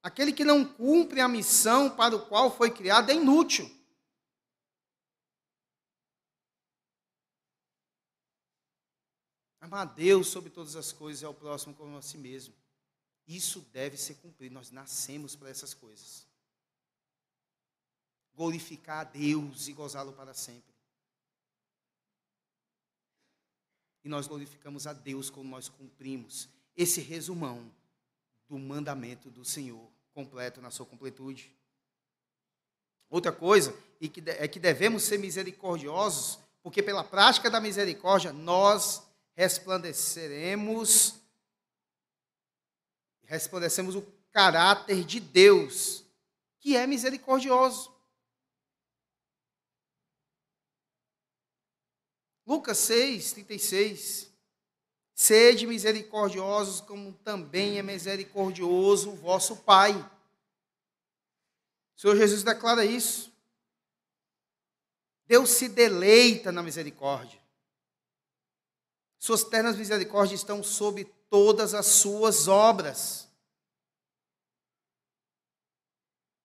Aquele 0.00 0.32
que 0.32 0.44
não 0.44 0.64
cumpre 0.64 1.20
a 1.20 1.26
missão 1.26 1.90
para 1.90 2.14
o 2.14 2.26
qual 2.26 2.56
foi 2.56 2.70
criado 2.70 3.10
é 3.10 3.14
inútil. 3.14 3.68
Amar 9.60 9.86
Deus 9.86 10.28
sobre 10.28 10.48
todas 10.48 10.76
as 10.76 10.92
coisas 10.92 11.22
e 11.22 11.24
ao 11.24 11.34
próximo 11.34 11.74
como 11.74 11.96
a 11.96 12.02
si 12.02 12.16
mesmo. 12.16 12.54
Isso 13.26 13.60
deve 13.72 13.96
ser 13.96 14.14
cumprido. 14.14 14.54
Nós 14.54 14.70
nascemos 14.70 15.34
para 15.34 15.50
essas 15.50 15.74
coisas. 15.74 16.24
Glorificar 18.32 19.00
a 19.00 19.10
Deus 19.10 19.66
e 19.66 19.72
gozá-lo 19.72 20.12
para 20.12 20.32
sempre. 20.34 20.67
E 24.04 24.08
nós 24.08 24.26
glorificamos 24.26 24.86
a 24.86 24.92
Deus 24.92 25.30
quando 25.30 25.48
nós 25.48 25.68
cumprimos 25.68 26.48
esse 26.76 27.00
resumão 27.00 27.70
do 28.48 28.58
mandamento 28.58 29.30
do 29.30 29.44
Senhor, 29.44 29.90
completo 30.14 30.60
na 30.60 30.70
sua 30.70 30.86
completude. 30.86 31.54
Outra 33.10 33.32
coisa 33.32 33.74
é 34.00 34.48
que 34.48 34.60
devemos 34.60 35.02
ser 35.02 35.18
misericordiosos, 35.18 36.38
porque 36.62 36.82
pela 36.82 37.02
prática 37.02 37.50
da 37.50 37.60
misericórdia 37.60 38.32
nós 38.32 39.02
resplandeceremos, 39.34 41.14
resplandecemos 43.24 43.94
o 43.94 44.02
caráter 44.30 45.04
de 45.04 45.20
Deus, 45.20 46.04
que 46.60 46.76
é 46.76 46.86
misericordioso. 46.86 47.92
Lucas 52.48 52.78
6, 52.78 53.32
36. 53.32 54.32
Sede 55.14 55.66
misericordiosos, 55.66 56.80
como 56.80 57.12
também 57.12 57.78
é 57.78 57.82
misericordioso 57.82 59.10
o 59.10 59.16
vosso 59.16 59.54
Pai. 59.56 59.92
O 61.94 62.00
Senhor 62.00 62.16
Jesus 62.16 62.42
declara 62.42 62.86
isso. 62.86 63.30
Deus 65.26 65.50
se 65.50 65.68
deleita 65.68 66.50
na 66.50 66.62
misericórdia. 66.62 67.38
Suas 69.18 69.44
ternas 69.44 69.76
misericórdias 69.76 70.40
estão 70.40 70.62
sobre 70.62 71.04
todas 71.28 71.74
as 71.74 71.84
suas 71.84 72.48
obras. 72.48 73.28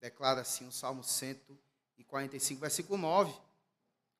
Declara 0.02 0.42
assim 0.42 0.68
o 0.68 0.72
Salmo 0.72 1.02
145, 1.02 2.60
versículo 2.60 2.98
9. 2.98 3.53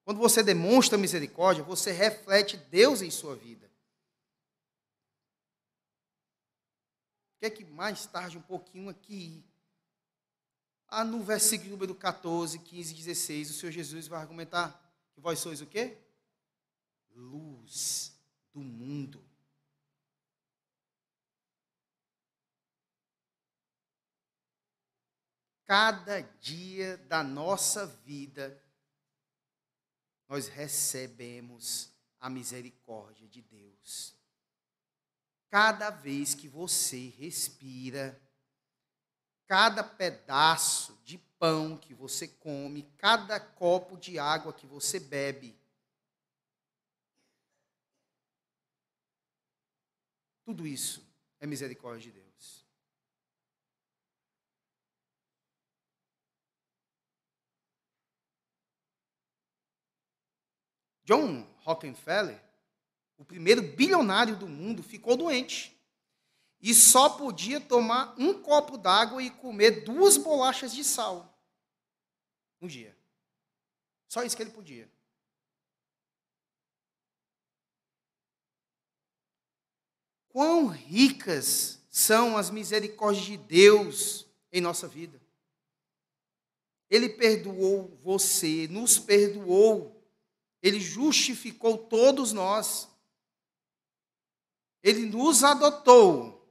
Quando 0.04 0.20
você 0.20 0.44
demonstra 0.44 0.98
misericórdia, 0.98 1.64
você 1.64 1.92
reflete 1.92 2.58
Deus 2.58 3.02
em 3.02 3.10
sua 3.10 3.36
vida. 3.36 3.72
Quer 7.40 7.50
que 7.50 7.66
mais 7.66 8.06
tarde, 8.06 8.38
um 8.38 8.42
pouquinho 8.42 8.90
aqui, 8.90 9.46
ah, 10.88 11.04
no 11.04 11.24
versículo 11.24 11.72
número 11.72 11.96
14, 11.96 12.60
15 12.60 12.94
e 12.94 12.96
16, 12.96 13.50
o 13.50 13.54
Senhor 13.54 13.72
Jesus 13.72 14.08
vai 14.08 14.22
argumentar 14.22 14.80
que 15.14 15.20
vós 15.20 15.40
sois 15.40 15.60
o 15.60 15.66
quê? 15.66 15.98
Luz 17.10 18.16
do 18.54 18.62
mundo. 18.62 19.22
Cada 25.66 26.22
dia 26.40 26.98
da 26.98 27.24
nossa 27.24 27.88
vida, 27.88 28.63
nós 30.34 30.48
recebemos 30.48 31.94
a 32.20 32.28
misericórdia 32.28 33.28
de 33.28 33.40
Deus. 33.40 34.16
Cada 35.48 35.92
vez 35.92 36.34
que 36.34 36.48
você 36.48 37.10
respira, 37.20 38.20
cada 39.46 39.84
pedaço 39.84 41.00
de 41.06 41.20
pão 41.38 41.78
que 41.78 41.94
você 41.94 42.28
come, 42.28 42.82
cada 42.98 43.40
copo 43.40 43.96
de 43.96 44.18
água 44.18 44.52
que 44.52 44.66
você 44.66 45.00
bebe, 45.00 45.56
Tudo 50.44 50.68
isso 50.68 51.02
é 51.40 51.48
misericórdia 51.48 52.12
de 52.12 52.20
Deus. 52.20 52.23
John 61.04 61.48
Rockefeller, 61.64 62.42
o 63.18 63.26
primeiro 63.26 63.62
bilionário 63.62 64.36
do 64.36 64.48
mundo, 64.48 64.82
ficou 64.82 65.16
doente. 65.16 65.78
E 66.62 66.74
só 66.74 67.10
podia 67.10 67.60
tomar 67.60 68.16
um 68.18 68.42
copo 68.42 68.78
d'água 68.78 69.22
e 69.22 69.30
comer 69.30 69.84
duas 69.84 70.16
bolachas 70.16 70.74
de 70.74 70.84
sal 70.84 71.38
no 72.62 72.70
dia. 72.70 72.96
Só 74.08 74.24
isso 74.24 74.36
que 74.38 74.44
ele 74.44 74.52
podia. 74.52 74.90
Quão 80.30 80.68
ricas 80.68 81.80
são 81.90 82.38
as 82.38 82.50
misericórdias 82.50 83.26
de 83.26 83.38
Deus 83.38 84.26
em 84.52 84.62
nossa 84.62 84.88
vida. 84.88 85.22
Ele 86.90 87.10
perdoou 87.10 87.96
você, 88.02 88.68
nos 88.68 88.98
perdoou, 88.98 90.03
ele 90.64 90.80
justificou 90.80 91.78
todos 91.78 92.32
nós, 92.32 92.90
ele 94.82 95.06
nos 95.06 95.44
adotou, 95.44 96.42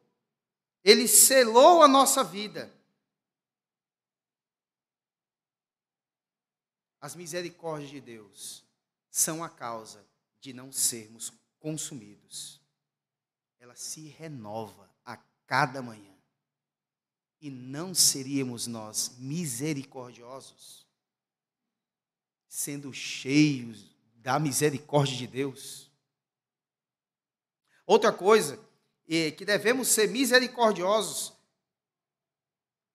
ele 0.84 1.08
selou 1.08 1.82
a 1.82 1.88
nossa 1.88 2.22
vida. 2.22 2.70
As 7.00 7.16
misericórdias 7.16 7.90
de 7.90 8.00
Deus 8.02 8.62
são 9.10 9.42
a 9.42 9.48
causa 9.48 10.06
de 10.40 10.52
não 10.52 10.70
sermos 10.70 11.32
consumidos. 11.58 12.60
Ela 13.58 13.74
se 13.74 14.08
renova 14.08 14.90
a 15.04 15.16
cada 15.46 15.80
manhã. 15.80 16.12
E 17.40 17.50
não 17.50 17.92
seríamos 17.94 18.66
nós 18.68 19.16
misericordiosos, 19.18 20.86
sendo 22.46 22.92
cheios 22.92 23.91
da 24.22 24.38
misericórdia 24.38 25.16
de 25.16 25.26
Deus? 25.26 25.90
Outra 27.84 28.12
coisa, 28.12 28.58
é 29.08 29.30
que 29.32 29.44
devemos 29.44 29.88
ser 29.88 30.08
misericordiosos, 30.08 31.32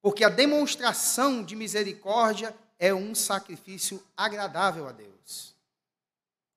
porque 0.01 0.23
a 0.23 0.29
demonstração 0.29 1.43
de 1.43 1.55
misericórdia 1.55 2.55
é 2.79 2.93
um 2.93 3.13
sacrifício 3.13 4.01
agradável 4.15 4.87
a 4.87 4.91
Deus. 4.91 5.53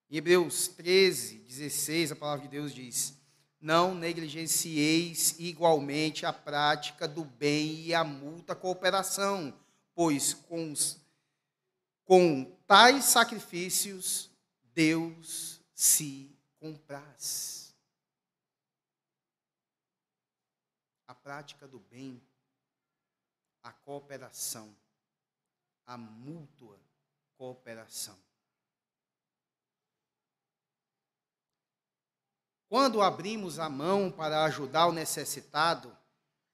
Em 0.09 0.17
Hebreus 0.17 0.69
13, 0.69 1.39
16, 1.39 2.13
a 2.13 2.17
palavra 2.17 2.43
de 2.43 2.49
Deus 2.49 2.73
diz: 2.73 3.15
Não 3.61 3.95
negligencieis 3.95 5.35
igualmente 5.39 6.25
a 6.25 6.33
prática 6.33 7.09
do 7.09 7.25
bem 7.25 7.81
e 7.83 7.95
a 7.95 8.05
multa 8.05 8.55
cooperação, 8.55 9.53
pois 9.95 10.33
com, 10.33 10.73
com 12.05 12.45
tais 12.67 13.05
sacrifícios 13.05 14.30
Deus 14.81 15.61
se 15.75 16.35
compraz. 16.59 17.77
A 21.07 21.15
prática 21.15 21.69
do 21.69 21.79
bem, 21.79 22.19
a 23.63 23.73
cooperação 23.73 24.75
a 25.85 25.99
mútua 25.99 26.81
cooperação. 27.37 28.17
Quando 32.67 33.03
abrimos 33.03 33.59
a 33.59 33.69
mão 33.69 34.11
para 34.11 34.45
ajudar 34.45 34.87
o 34.87 34.93
necessitado, 34.93 35.95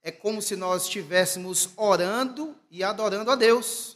é 0.03 0.11
como 0.11 0.43
se 0.43 0.57
nós 0.57 0.85
estivéssemos 0.85 1.69
orando 1.77 2.59
e 2.71 2.83
adorando 2.83 3.31
a 3.31 3.37
Deus. 3.37 3.96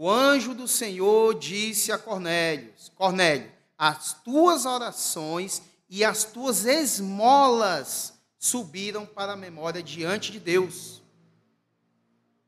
O 0.00 0.08
anjo 0.08 0.54
do 0.54 0.68
Senhor 0.68 1.36
disse 1.36 1.90
a 1.90 1.98
Cornélio: 1.98 2.72
Cornélio, 2.94 3.52
as 3.76 4.12
tuas 4.22 4.64
orações 4.64 5.60
e 5.88 6.04
as 6.04 6.22
tuas 6.22 6.64
esmolas 6.64 8.14
subiram 8.38 9.04
para 9.04 9.32
a 9.32 9.36
memória 9.36 9.82
diante 9.82 10.30
de 10.30 10.38
Deus. 10.38 11.02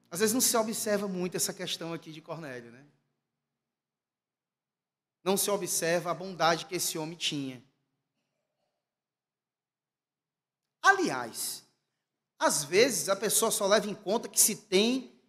Às 0.08 0.20
vezes 0.20 0.32
não 0.32 0.40
se 0.40 0.56
observa 0.56 1.08
muito 1.08 1.36
essa 1.36 1.52
questão 1.52 1.92
aqui 1.92 2.12
de 2.12 2.20
Cornélio, 2.20 2.70
né? 2.70 2.86
Não 5.24 5.36
se 5.36 5.50
observa 5.50 6.12
a 6.12 6.14
bondade 6.14 6.66
que 6.66 6.76
esse 6.76 6.96
homem 6.98 7.18
tinha. 7.18 7.60
Aliás, 10.80 11.64
às 12.38 12.62
vezes 12.62 13.08
a 13.08 13.16
pessoa 13.16 13.50
só 13.50 13.66
leva 13.66 13.88
em 13.88 13.94
conta 13.94 14.28
que 14.28 14.40
se 14.40 14.54
tem 14.54 15.19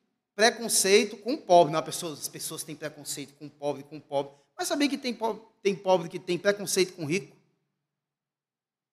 preconceito 0.41 1.17
com 1.17 1.33
o 1.33 1.37
pobre. 1.37 1.71
Não, 1.71 1.83
pessoa, 1.83 2.13
as 2.13 2.27
pessoas 2.27 2.63
têm 2.63 2.75
preconceito 2.75 3.35
com 3.35 3.45
o 3.45 3.49
pobre, 3.49 3.83
com 3.83 3.97
o 3.97 4.01
pobre. 4.01 4.33
Mas 4.57 4.67
sabia 4.67 4.89
que 4.89 4.97
tem 4.97 5.13
pobre, 5.13 5.39
tem 5.61 5.75
pobre 5.75 6.09
que 6.09 6.17
tem 6.17 6.35
preconceito 6.35 6.93
com 6.93 7.03
o 7.03 7.05
rico? 7.05 7.37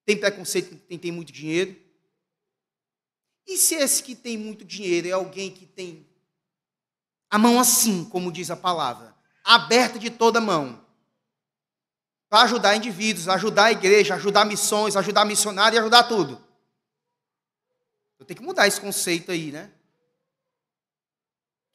Tem 0.05 0.15
preconceito 0.15 0.69
com 0.69 0.77
quem 0.77 0.99
tem 0.99 1.11
muito 1.11 1.31
dinheiro? 1.31 1.75
E 3.47 3.57
se 3.57 3.73
esse 3.73 4.03
que 4.03 4.15
tem 4.15 4.37
muito 4.37 4.63
dinheiro 4.63 5.07
é 5.07 5.11
alguém 5.11 5.49
que 5.49 5.65
tem 5.65 6.07
a 7.31 7.39
mão 7.39 7.59
assim, 7.59 8.05
como 8.05 8.31
diz 8.31 8.51
a 8.51 8.55
palavra, 8.55 9.15
aberta 9.43 9.97
de 9.97 10.11
toda 10.11 10.39
mão, 10.39 10.85
para 12.29 12.43
ajudar 12.43 12.75
indivíduos, 12.75 13.27
ajudar 13.27 13.65
a 13.65 13.71
igreja, 13.71 14.13
ajudar 14.13 14.45
missões, 14.45 14.95
ajudar 14.95 15.25
missionário 15.25 15.77
e 15.77 15.79
ajudar 15.79 16.03
tudo. 16.03 16.39
Eu 18.19 18.25
tenho 18.25 18.39
que 18.39 18.45
mudar 18.45 18.67
esse 18.67 18.79
conceito 18.79 19.31
aí, 19.31 19.51
né? 19.51 19.71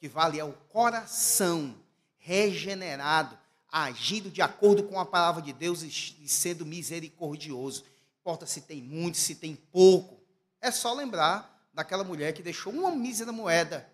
Que 0.05 0.09
vale 0.09 0.38
é 0.38 0.44
o 0.44 0.52
coração 0.52 1.82
regenerado, 2.18 3.38
agindo 3.66 4.30
de 4.30 4.42
acordo 4.42 4.86
com 4.86 5.00
a 5.00 5.07
palavra 5.07 5.40
de 5.40 5.50
Deus 5.50 5.80
e 5.80 6.28
sendo 6.28 6.66
misericordioso. 6.66 7.86
Importa 8.20 8.44
se 8.44 8.61
tem 8.61 8.82
muito, 8.82 9.16
se 9.16 9.34
tem 9.34 9.57
pouco. 9.57 10.22
É 10.61 10.70
só 10.70 10.92
lembrar 10.92 11.66
daquela 11.72 12.05
mulher 12.05 12.34
que 12.34 12.42
deixou 12.42 12.70
uma 12.70 12.90
mísera 12.90 13.32
moeda, 13.32 13.90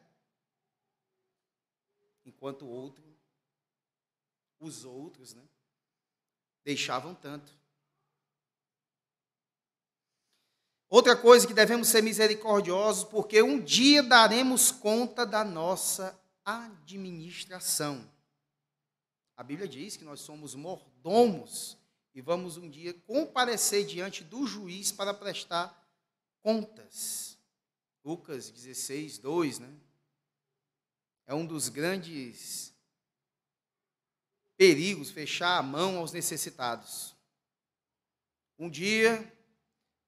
enquanto 2.26 2.64
o 2.64 2.68
outro, 2.68 3.04
os 4.58 4.84
outros, 4.84 5.32
né, 5.32 5.44
deixavam 6.64 7.14
tanto. 7.14 7.56
Outra 10.91 11.14
coisa 11.16 11.47
que 11.47 11.55
devemos 11.55 11.86
ser 11.86 12.03
misericordiosos, 12.03 13.05
porque 13.05 13.41
um 13.41 13.61
dia 13.61 14.03
daremos 14.03 14.72
conta 14.72 15.24
da 15.24 15.45
nossa 15.45 16.20
administração. 16.45 18.11
A 19.36 19.45
Bíblia 19.45 19.68
diz 19.68 19.97
que 19.97 20.03
nós 20.03 20.18
somos 20.18 20.53
mordomos 20.57 21.78
e 22.12 22.20
vamos 22.20 22.57
um 22.57 22.68
dia 22.68 22.93
comparecer 23.07 23.86
diante 23.86 24.24
do 24.24 24.45
juiz 24.49 24.91
para 24.91 25.14
prestar 25.14 25.80
contas. 26.43 27.38
Lucas 28.05 28.51
16, 28.51 29.18
2, 29.18 29.61
né? 29.61 29.72
É 31.24 31.34
um 31.36 31.47
dos 31.47 31.68
grandes 31.68 32.74
perigos 34.57 35.12
fechar 35.12 35.57
a 35.57 35.62
mão 35.62 35.99
aos 35.99 36.11
necessitados. 36.11 37.14
Um 38.59 38.68
dia, 38.68 39.32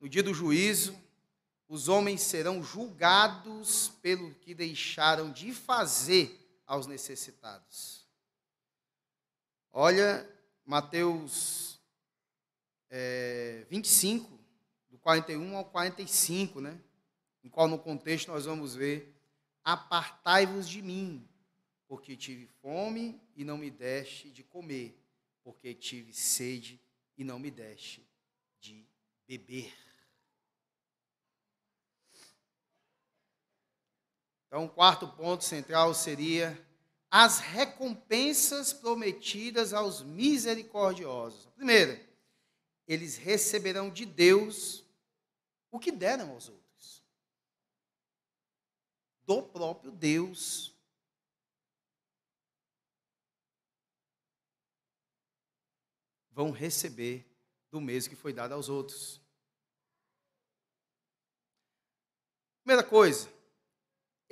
no 0.03 0.09
dia 0.09 0.22
do 0.22 0.34
juízo, 0.34 1.00
os 1.68 1.86
homens 1.86 2.22
serão 2.22 2.61
julgados 2.61 3.90
pelo 4.03 4.34
que 4.34 4.53
deixaram 4.53 5.30
de 5.30 5.55
fazer 5.55 6.61
aos 6.66 6.88
necessitados. 6.88 8.05
Olha, 9.72 10.28
Mateus 10.66 11.80
é, 12.90 13.64
25, 13.70 14.28
do 14.90 14.98
41 14.98 15.57
ao 15.57 15.64
45, 15.66 16.61
né? 16.61 16.80
em 17.44 17.48
qual 17.48 17.68
no 17.68 17.78
contexto 17.78 18.32
nós 18.32 18.44
vamos 18.44 18.74
ver: 18.74 19.14
Apartai-vos 19.62 20.68
de 20.68 20.82
mim, 20.82 21.24
porque 21.86 22.16
tive 22.16 22.48
fome 22.61 23.20
e 23.36 23.44
não 23.44 23.57
me 23.57 23.70
deste 23.70 24.30
de 24.30 24.42
comer, 24.42 25.00
porque 25.44 25.72
tive 25.72 26.12
sede 26.12 26.80
e 27.16 27.22
não 27.22 27.38
me 27.38 27.53
deste 27.53 28.05
de 28.59 28.84
beber. 29.28 29.91
Então, 34.53 34.66
o 34.66 34.68
quarto 34.68 35.09
ponto 35.09 35.42
central 35.42 35.94
seria 35.94 36.62
as 37.11 37.38
recompensas 37.38 38.70
prometidas 38.70 39.72
aos 39.72 40.03
misericordiosos. 40.03 41.46
Primeiro, 41.57 41.98
eles 42.86 43.16
receberão 43.16 43.88
de 43.88 44.05
Deus 44.05 44.84
o 45.70 45.78
que 45.78 45.90
deram 45.90 46.32
aos 46.32 46.50
outros 46.50 47.03
do 49.24 49.42
próprio 49.42 49.90
Deus. 49.90 50.76
Vão 56.30 56.50
receber 56.50 57.26
do 57.70 57.80
mesmo 57.80 58.11
que 58.11 58.16
foi 58.16 58.34
dado 58.34 58.53
aos 58.53 58.68
outros. 58.68 59.18
Primeira 62.62 62.86
coisa, 62.86 63.32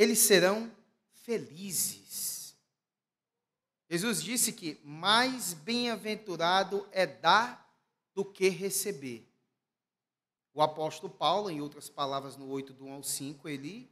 eles 0.00 0.20
serão 0.20 0.74
felizes. 1.12 2.56
Jesus 3.86 4.22
disse 4.22 4.50
que 4.50 4.80
mais 4.82 5.52
bem-aventurado 5.52 6.88
é 6.90 7.06
dar 7.06 7.70
do 8.14 8.24
que 8.24 8.48
receber. 8.48 9.30
O 10.54 10.62
apóstolo 10.62 11.12
Paulo, 11.12 11.50
em 11.50 11.60
outras 11.60 11.90
palavras, 11.90 12.34
no 12.34 12.48
8 12.48 12.72
do 12.72 12.86
1 12.86 12.92
ao 12.94 13.02
5, 13.02 13.46
ele 13.46 13.90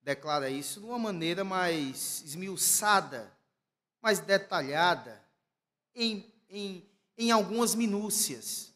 declara 0.00 0.48
isso 0.48 0.80
de 0.80 0.86
uma 0.86 0.98
maneira 0.98 1.44
mais 1.44 2.22
esmiuçada, 2.24 3.30
mais 4.00 4.20
detalhada, 4.20 5.22
em, 5.94 6.32
em, 6.48 6.88
em 7.18 7.30
algumas 7.30 7.74
minúcias. 7.74 8.72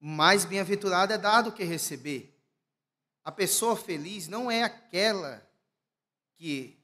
Mais 0.00 0.44
bem-aventurado 0.44 1.12
é 1.12 1.18
dar 1.18 1.42
do 1.42 1.52
que 1.52 1.62
receber. 1.62 2.36
A 3.28 3.30
pessoa 3.30 3.76
feliz 3.76 4.26
não 4.26 4.50
é 4.50 4.62
aquela 4.62 5.46
que 6.38 6.82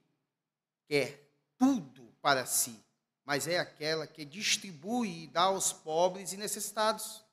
quer 0.86 1.26
tudo 1.56 2.14
para 2.20 2.44
si, 2.44 2.78
mas 3.24 3.48
é 3.48 3.58
aquela 3.58 4.06
que 4.06 4.26
distribui 4.26 5.22
e 5.22 5.26
dá 5.28 5.44
aos 5.44 5.72
pobres 5.72 6.34
e 6.34 6.36
necessitados. 6.36 7.24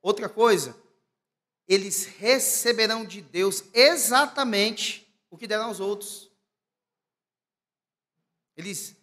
Outra 0.00 0.28
coisa, 0.28 0.80
eles 1.66 2.04
receberão 2.04 3.04
de 3.04 3.20
Deus 3.20 3.64
exatamente 3.74 5.12
o 5.28 5.36
que 5.36 5.48
deram 5.48 5.64
aos 5.64 5.80
outros. 5.80 6.30
Eles 8.56 8.94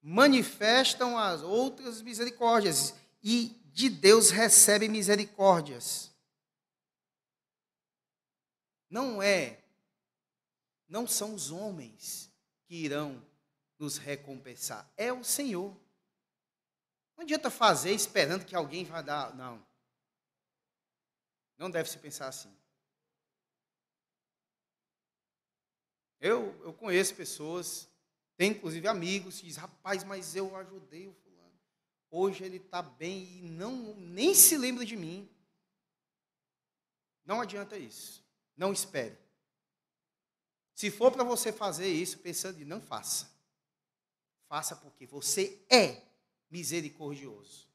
manifestam 0.00 1.18
as 1.18 1.42
outras 1.42 2.00
misericórdias 2.00 2.94
e 3.22 3.60
de 3.74 3.90
Deus 3.90 4.30
recebem 4.30 4.88
misericórdias. 4.88 6.13
Não 8.88 9.22
é, 9.22 9.62
não 10.88 11.06
são 11.06 11.34
os 11.34 11.50
homens 11.50 12.32
que 12.66 12.76
irão 12.76 13.24
nos 13.78 13.98
recompensar, 13.98 14.90
é 14.96 15.12
o 15.12 15.24
Senhor. 15.24 15.76
Não 17.16 17.22
adianta 17.22 17.50
fazer 17.50 17.92
esperando 17.92 18.44
que 18.44 18.54
alguém 18.54 18.84
vai 18.84 19.02
dar, 19.02 19.34
não. 19.34 19.64
Não 21.56 21.70
deve 21.70 21.88
se 21.88 21.98
pensar 21.98 22.28
assim. 22.28 22.52
Eu, 26.20 26.58
eu 26.64 26.72
conheço 26.72 27.14
pessoas, 27.14 27.86
tenho 28.36 28.56
inclusive 28.56 28.88
amigos 28.88 29.38
que 29.38 29.46
dizem, 29.46 29.60
rapaz, 29.60 30.02
mas 30.04 30.34
eu 30.34 30.56
ajudei 30.56 31.06
o 31.06 31.12
fulano. 31.12 31.60
Hoje 32.10 32.44
ele 32.44 32.56
está 32.56 32.80
bem 32.80 33.44
e 33.44 33.50
não, 33.50 33.94
nem 33.96 34.34
se 34.34 34.56
lembra 34.56 34.86
de 34.86 34.96
mim. 34.96 35.28
Não 37.24 37.40
adianta 37.40 37.76
isso. 37.76 38.23
Não 38.56 38.72
espere. 38.72 39.18
Se 40.74 40.90
for 40.90 41.12
para 41.12 41.22
você 41.22 41.52
fazer 41.52 41.88
isso, 41.88 42.18
pensando 42.18 42.60
em 42.60 42.64
não 42.64 42.80
faça. 42.80 43.30
Faça 44.48 44.74
porque 44.76 45.06
você 45.06 45.64
é 45.70 46.02
misericordioso. 46.50 47.68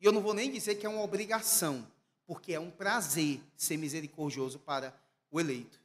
E 0.00 0.04
eu 0.04 0.12
não 0.12 0.22
vou 0.22 0.34
nem 0.34 0.50
dizer 0.50 0.76
que 0.76 0.86
é 0.86 0.88
uma 0.88 1.02
obrigação, 1.02 1.86
porque 2.26 2.52
é 2.52 2.60
um 2.60 2.70
prazer 2.70 3.40
ser 3.56 3.76
misericordioso 3.76 4.58
para 4.58 4.98
o 5.30 5.38
eleito. 5.38 5.78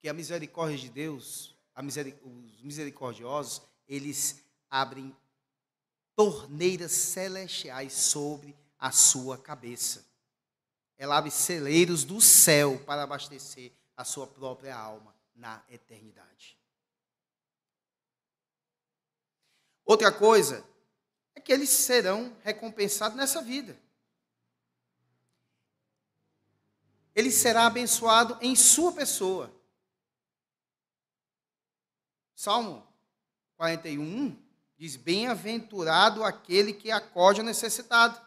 Que 0.00 0.08
a 0.08 0.14
misericórdia 0.14 0.78
de 0.78 0.88
Deus, 0.90 1.54
miseric 1.82 2.18
os 2.22 2.62
misericordiosos, 2.62 3.62
eles 3.88 4.44
abrem 4.70 5.16
torneiras 6.16 6.92
celestiais 6.92 7.92
sobre 7.92 8.56
a 8.78 8.90
sua 8.90 9.36
cabeça. 9.38 10.04
Ela 10.96 11.18
abre 11.18 11.30
celeiros 11.30 12.04
do 12.04 12.20
céu 12.20 12.78
para 12.84 13.02
abastecer 13.02 13.72
a 13.96 14.04
sua 14.04 14.26
própria 14.26 14.76
alma 14.76 15.14
na 15.34 15.62
eternidade. 15.68 16.58
Outra 19.84 20.10
coisa 20.12 20.64
é 21.34 21.40
que 21.40 21.52
eles 21.52 21.68
serão 21.68 22.36
recompensados 22.42 23.16
nessa 23.16 23.42
vida. 23.42 23.78
Ele 27.14 27.30
será 27.30 27.66
abençoado 27.66 28.36
em 28.40 28.56
sua 28.56 28.92
pessoa. 28.92 29.54
Salmo 32.34 32.86
41 33.56 34.43
diz: 34.76 34.96
Bem-aventurado 34.96 36.24
aquele 36.24 36.72
que 36.72 36.90
acode 36.90 37.40
ao 37.40 37.46
necessitado. 37.46 38.20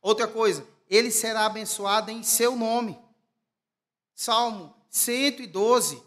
Outra 0.00 0.28
coisa, 0.28 0.66
ele 0.88 1.10
será 1.10 1.46
abençoado 1.46 2.10
em 2.10 2.22
seu 2.22 2.54
nome. 2.54 2.98
Salmo 4.14 4.74
112 4.88 6.06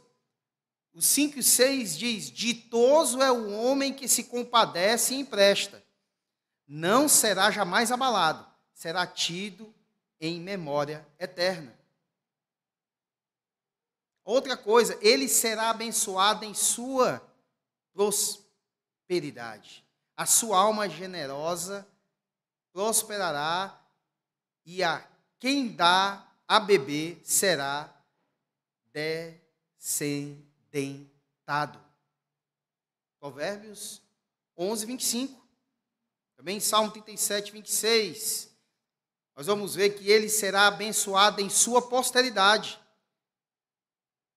o 1.00 1.02
5 1.02 1.40
e 1.40 1.44
6 1.44 1.98
diz: 1.98 2.32
Ditoso 2.32 3.22
é 3.22 3.32
o 3.32 3.52
homem 3.54 3.94
que 3.94 4.06
se 4.06 4.26
compadece 4.26 5.14
e 5.14 5.20
empresta. 5.20 5.82
Não 6.68 7.08
será 7.08 7.50
jamais 7.50 7.90
abalado, 7.90 8.46
será 8.74 9.08
tido 9.08 9.74
em 10.20 10.42
memória 10.42 11.08
eterna. 11.18 11.74
Outra 14.26 14.58
coisa, 14.58 14.98
ele 15.02 15.30
será 15.30 15.70
abençoado 15.70 16.44
em 16.44 16.54
sua 16.54 17.22
prosperidade. 17.94 18.49
A 20.16 20.26
sua 20.26 20.58
alma 20.58 20.88
generosa 20.88 21.88
prosperará 22.72 23.80
e 24.66 24.84
a 24.84 25.06
quem 25.40 25.76
dá 25.76 26.28
a 26.48 26.60
beber 26.60 27.20
será 27.24 27.94
descendente 28.92 30.50
tentado. 31.50 31.80
Provérbios 33.20 34.02
11, 34.56 34.86
25. 34.86 35.50
Também 36.38 36.60
Salmo 36.60 36.92
37, 36.92 37.52
26. 37.52 38.50
Nós 39.36 39.48
vamos 39.48 39.76
ver 39.76 39.98
que 39.98 40.10
ele 40.10 40.30
será 40.30 40.68
abençoado 40.68 41.42
em 41.42 41.50
sua 41.50 41.82
posteridade. 41.82 42.80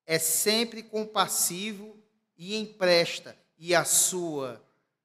É 0.06 0.18
sempre 0.18 0.82
compassivo 0.82 2.02
e 2.36 2.56
empresta, 2.56 3.38
e 3.64 3.76
a 3.76 3.84
sua 3.84 4.60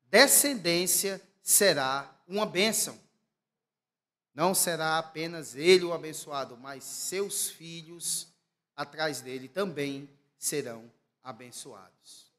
descendência 0.10 1.22
será 1.44 2.20
uma 2.28 2.44
bênção. 2.44 3.00
Não 4.34 4.56
será 4.56 4.98
apenas 4.98 5.54
ele 5.54 5.86
o 5.86 5.94
abençoado, 5.94 6.58
mas 6.58 6.84
seus 6.84 7.52
filhos 7.52 8.34
atrás 8.76 9.22
dele 9.22 9.48
também 9.48 10.10
serão 10.40 10.92
abençoados. 11.22 12.32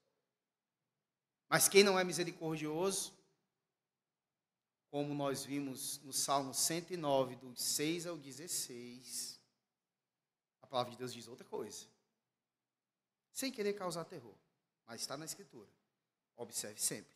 Mas 1.49 1.69
quem 1.69 1.85
não 1.85 1.97
é 1.97 2.03
misericordioso, 2.03 3.17
como 4.91 5.15
nós 5.15 5.45
vimos 5.45 6.01
no 6.03 6.13
Salmo 6.13 6.53
109, 6.53 7.37
do 7.37 7.55
6 7.55 8.09
ao 8.09 8.17
16, 8.17 9.41
a 10.63 10.67
palavra 10.67 10.91
de 10.91 10.99
Deus 10.99 11.15
diz 11.15 11.29
outra 11.29 11.47
coisa. 11.47 11.87
Sem 13.33 13.53
querer 13.53 13.75
causar 13.75 14.05
terror, 14.05 14.35
mas 14.85 15.01
está 15.01 15.17
na 15.17 15.25
Escritura. 15.25 15.78
Observe 16.39 16.81
sempre. 16.81 17.15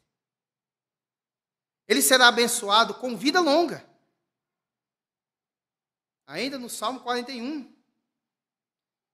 Ele 1.88 2.02
será 2.02 2.28
abençoado 2.28 2.94
com 2.94 3.16
vida 3.16 3.40
longa. 3.40 3.88
Ainda 6.26 6.58
no 6.58 6.68
Salmo 6.68 7.00
41, 7.00 7.72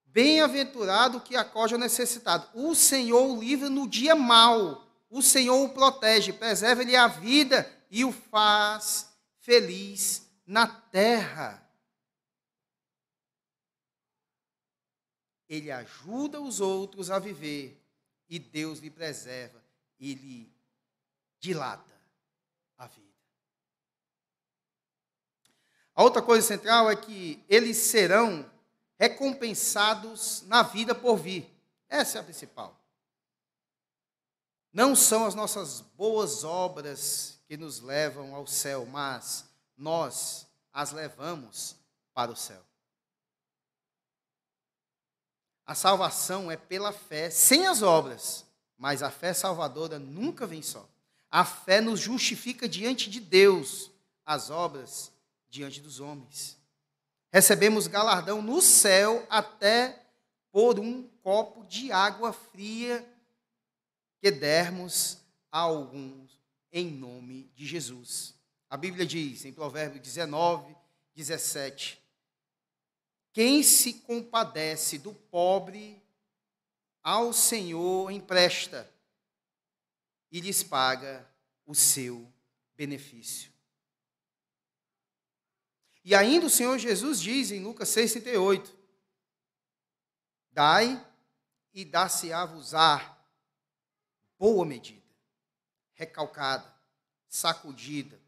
Bem-aventurado 0.07 1.21
que 1.21 1.37
acode 1.37 1.75
ao 1.75 1.81
necessitado. 1.81 2.49
O 2.55 2.75
Senhor 2.75 3.25
o 3.29 3.39
livra 3.39 3.69
no 3.69 3.87
dia 3.87 4.15
mau. 4.15 4.85
O 5.11 5.23
Senhor 5.23 5.63
o 5.63 5.69
protege, 5.69 6.33
preserva-lhe 6.33 6.97
a 6.97 7.07
vida 7.07 7.71
e 7.91 8.05
o 8.05 8.11
faz 8.11 9.15
feliz 9.39 10.27
na 10.47 10.67
terra. 10.67 11.63
Ele 15.49 15.71
ajuda 15.71 16.41
os 16.41 16.61
outros 16.61 17.11
a 17.11 17.19
viver 17.19 17.81
e 18.29 18.39
Deus 18.39 18.81
lhe 18.81 18.91
preserva 18.91 19.58
e 19.99 20.15
lhe 20.15 20.53
dilata 21.39 21.95
a 22.77 22.87
vida. 22.87 23.09
A 25.95 26.03
outra 26.03 26.23
coisa 26.23 26.47
central 26.47 26.91
é 26.91 26.97
que 26.97 27.45
eles 27.49 27.77
serão 27.77 28.49
recompensados 28.99 30.43
na 30.43 30.63
vida 30.63 30.95
por 30.95 31.17
vir. 31.17 31.49
Essa 31.89 32.19
é 32.19 32.21
a 32.21 32.25
principal. 32.25 32.79
Não 34.73 34.95
são 34.95 35.27
as 35.27 35.35
nossas 35.35 35.81
boas 35.81 36.45
obras 36.45 37.41
que 37.47 37.57
nos 37.57 37.81
levam 37.81 38.35
ao 38.35 38.47
céu, 38.47 38.87
mas 38.87 39.49
nós 39.77 40.47
as 40.73 40.93
levamos 40.93 41.77
para 42.13 42.31
o 42.31 42.37
céu. 42.37 42.63
A 45.65 45.75
salvação 45.75 46.51
é 46.51 46.57
pela 46.57 46.93
fé, 46.93 47.31
sem 47.31 47.67
as 47.67 47.83
obras, 47.83 48.45
mas 48.79 49.03
a 49.03 49.11
fé 49.11 49.35
salvadora 49.35 49.99
nunca 49.99 50.47
vem 50.47 50.63
só. 50.63 50.89
A 51.31 51.45
fé 51.45 51.81
nos 51.81 52.01
justifica 52.01 52.69
diante 52.69 53.11
de 53.11 53.21
Deus, 53.21 53.91
as 54.25 54.49
obras 54.49 55.13
diante 55.51 55.81
dos 55.81 56.01
homens. 56.01 56.57
recebemos 57.31 57.87
galardão 57.87 58.41
no 58.41 58.63
céu 58.63 59.27
até 59.29 60.03
por 60.51 60.79
um 60.79 61.03
copo 61.23 61.65
de 61.67 61.93
água 61.93 62.33
fria 62.33 63.07
que 64.21 64.31
dermos 64.31 65.19
a 65.51 65.61
alguns 65.61 66.41
em 66.73 66.91
nome 66.91 67.51
de 67.55 67.67
Jesus. 67.67 68.35
A 68.71 68.77
Bíblia 68.77 69.07
diz 69.07 69.45
em 69.45 69.53
Provérbios 69.53 70.03
19, 70.03 70.75
17: 71.15 72.03
Quem 73.33 73.63
se 73.63 73.95
compadece 73.95 74.99
do 74.99 75.13
pobre, 75.13 76.03
ao 77.09 77.33
Senhor 77.33 78.11
empresta 78.11 78.87
e 80.31 80.43
lhes 80.43 80.63
paga 80.63 81.27
o 81.65 81.75
seu 81.75 82.31
benefício. 82.77 83.51
E 86.05 86.15
ainda 86.15 86.45
o 86.45 86.51
Senhor 86.51 86.79
Jesus 86.79 87.19
diz 87.19 87.51
em 87.51 87.63
Lucas 87.63 87.89
6,38: 87.89 88.77
Dai 90.51 91.03
e 91.73 91.83
dar-se-á-vos-á 91.83 93.19
boa 94.39 94.67
medida, 94.67 95.09
recalcada, 95.95 96.71
sacudida, 97.27 98.21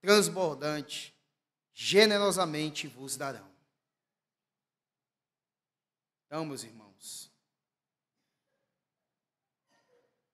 transbordante, 0.00 1.12
generosamente 1.74 2.86
vos 2.86 3.16
darão. 3.16 3.52
Então, 6.24 6.44
meus 6.44 6.62
irmãos, 6.62 6.91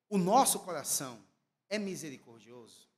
o 0.09 0.17
nosso 0.17 0.61
coração 0.61 1.23
é 1.69 1.79
misericordioso. 1.79 2.89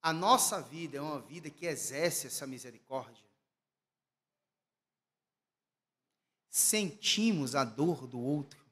A 0.00 0.12
nossa 0.12 0.60
vida 0.60 0.98
é 0.98 1.00
uma 1.00 1.20
vida 1.20 1.50
que 1.50 1.66
exerce 1.66 2.26
essa 2.26 2.46
misericórdia. 2.46 3.24
Sentimos 6.48 7.54
a 7.54 7.64
dor 7.64 8.06
do 8.06 8.18
outro. 8.18 8.66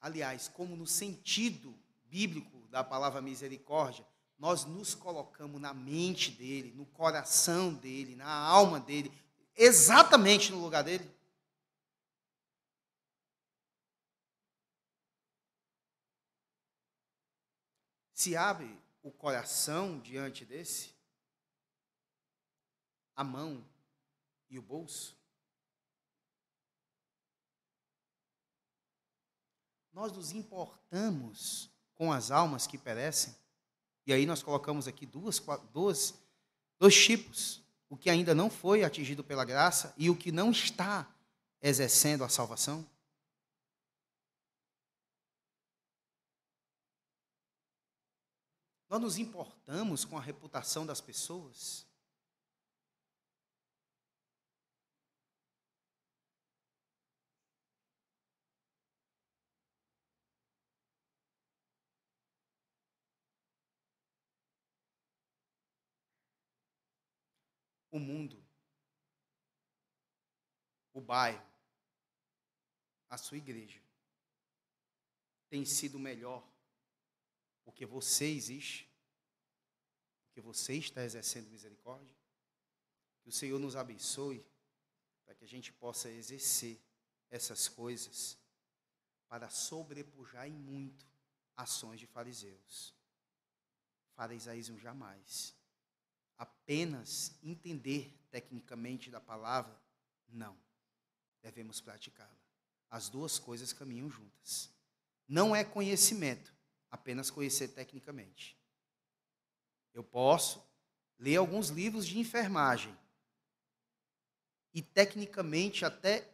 Aliás, 0.00 0.48
como 0.48 0.74
no 0.74 0.86
sentido 0.86 1.78
bíblico 2.04 2.66
da 2.68 2.82
palavra 2.82 3.20
misericórdia, 3.20 4.04
nós 4.38 4.64
nos 4.64 4.94
colocamos 4.94 5.60
na 5.60 5.72
mente 5.72 6.32
dele, 6.32 6.72
no 6.72 6.84
coração 6.86 7.72
dele, 7.72 8.16
na 8.16 8.28
alma 8.28 8.80
dele, 8.80 9.12
exatamente 9.54 10.50
no 10.50 10.60
lugar 10.60 10.82
dele. 10.82 11.08
Se 18.22 18.36
abre 18.36 18.78
o 19.02 19.10
coração 19.10 19.98
diante 19.98 20.44
desse, 20.44 20.94
a 23.16 23.24
mão 23.24 23.66
e 24.48 24.60
o 24.60 24.62
bolso. 24.62 25.16
Nós 29.92 30.12
nos 30.12 30.30
importamos 30.30 31.68
com 31.94 32.12
as 32.12 32.30
almas 32.30 32.64
que 32.64 32.78
perecem. 32.78 33.34
E 34.06 34.12
aí 34.12 34.24
nós 34.24 34.40
colocamos 34.40 34.86
aqui 34.86 35.04
duas, 35.04 35.42
duas, 35.72 36.14
dois 36.78 36.94
tipos: 36.94 37.60
o 37.88 37.96
que 37.96 38.08
ainda 38.08 38.36
não 38.36 38.48
foi 38.48 38.84
atingido 38.84 39.24
pela 39.24 39.44
graça 39.44 39.92
e 39.96 40.08
o 40.08 40.14
que 40.14 40.30
não 40.30 40.52
está 40.52 41.12
exercendo 41.60 42.22
a 42.22 42.28
salvação. 42.28 42.88
Nós 48.92 49.00
nos 49.00 49.16
importamos 49.16 50.04
com 50.04 50.18
a 50.18 50.20
reputação 50.20 50.84
das 50.84 51.00
pessoas? 51.00 51.86
O 67.90 67.98
mundo, 67.98 68.44
o 70.92 71.00
bairro, 71.00 71.42
a 73.08 73.16
sua 73.16 73.38
igreja 73.38 73.80
tem 75.48 75.64
sido 75.64 75.98
melhor 75.98 76.51
porque 77.64 77.86
você 77.86 78.26
existe, 78.26 78.88
porque 80.26 80.40
você 80.40 80.74
está 80.74 81.04
exercendo 81.04 81.50
misericórdia. 81.50 82.16
Que 83.22 83.28
o 83.28 83.32
Senhor 83.32 83.58
nos 83.58 83.76
abençoe 83.76 84.44
para 85.24 85.34
que 85.34 85.44
a 85.44 85.48
gente 85.48 85.72
possa 85.72 86.10
exercer 86.10 86.80
essas 87.30 87.68
coisas 87.68 88.38
para 89.28 89.48
sobrepujar 89.48 90.46
em 90.46 90.52
muito 90.52 91.06
ações 91.56 91.98
de 91.98 92.06
fariseus. 92.06 92.94
Farisaísmo 94.14 94.78
jamais. 94.78 95.54
Apenas 96.36 97.38
entender 97.42 98.18
tecnicamente 98.30 99.10
da 99.10 99.20
palavra, 99.20 99.80
não. 100.28 100.58
Devemos 101.40 101.80
praticá-la. 101.80 102.36
As 102.90 103.08
duas 103.08 103.38
coisas 103.38 103.72
caminham 103.72 104.10
juntas. 104.10 104.70
Não 105.26 105.56
é 105.56 105.64
conhecimento, 105.64 106.54
apenas 106.92 107.30
conhecer 107.30 107.68
tecnicamente. 107.68 108.56
Eu 109.94 110.04
posso 110.04 110.62
ler 111.18 111.36
alguns 111.36 111.68
livros 111.68 112.06
de 112.06 112.18
enfermagem 112.18 112.96
e 114.74 114.82
tecnicamente 114.82 115.84
até 115.84 116.28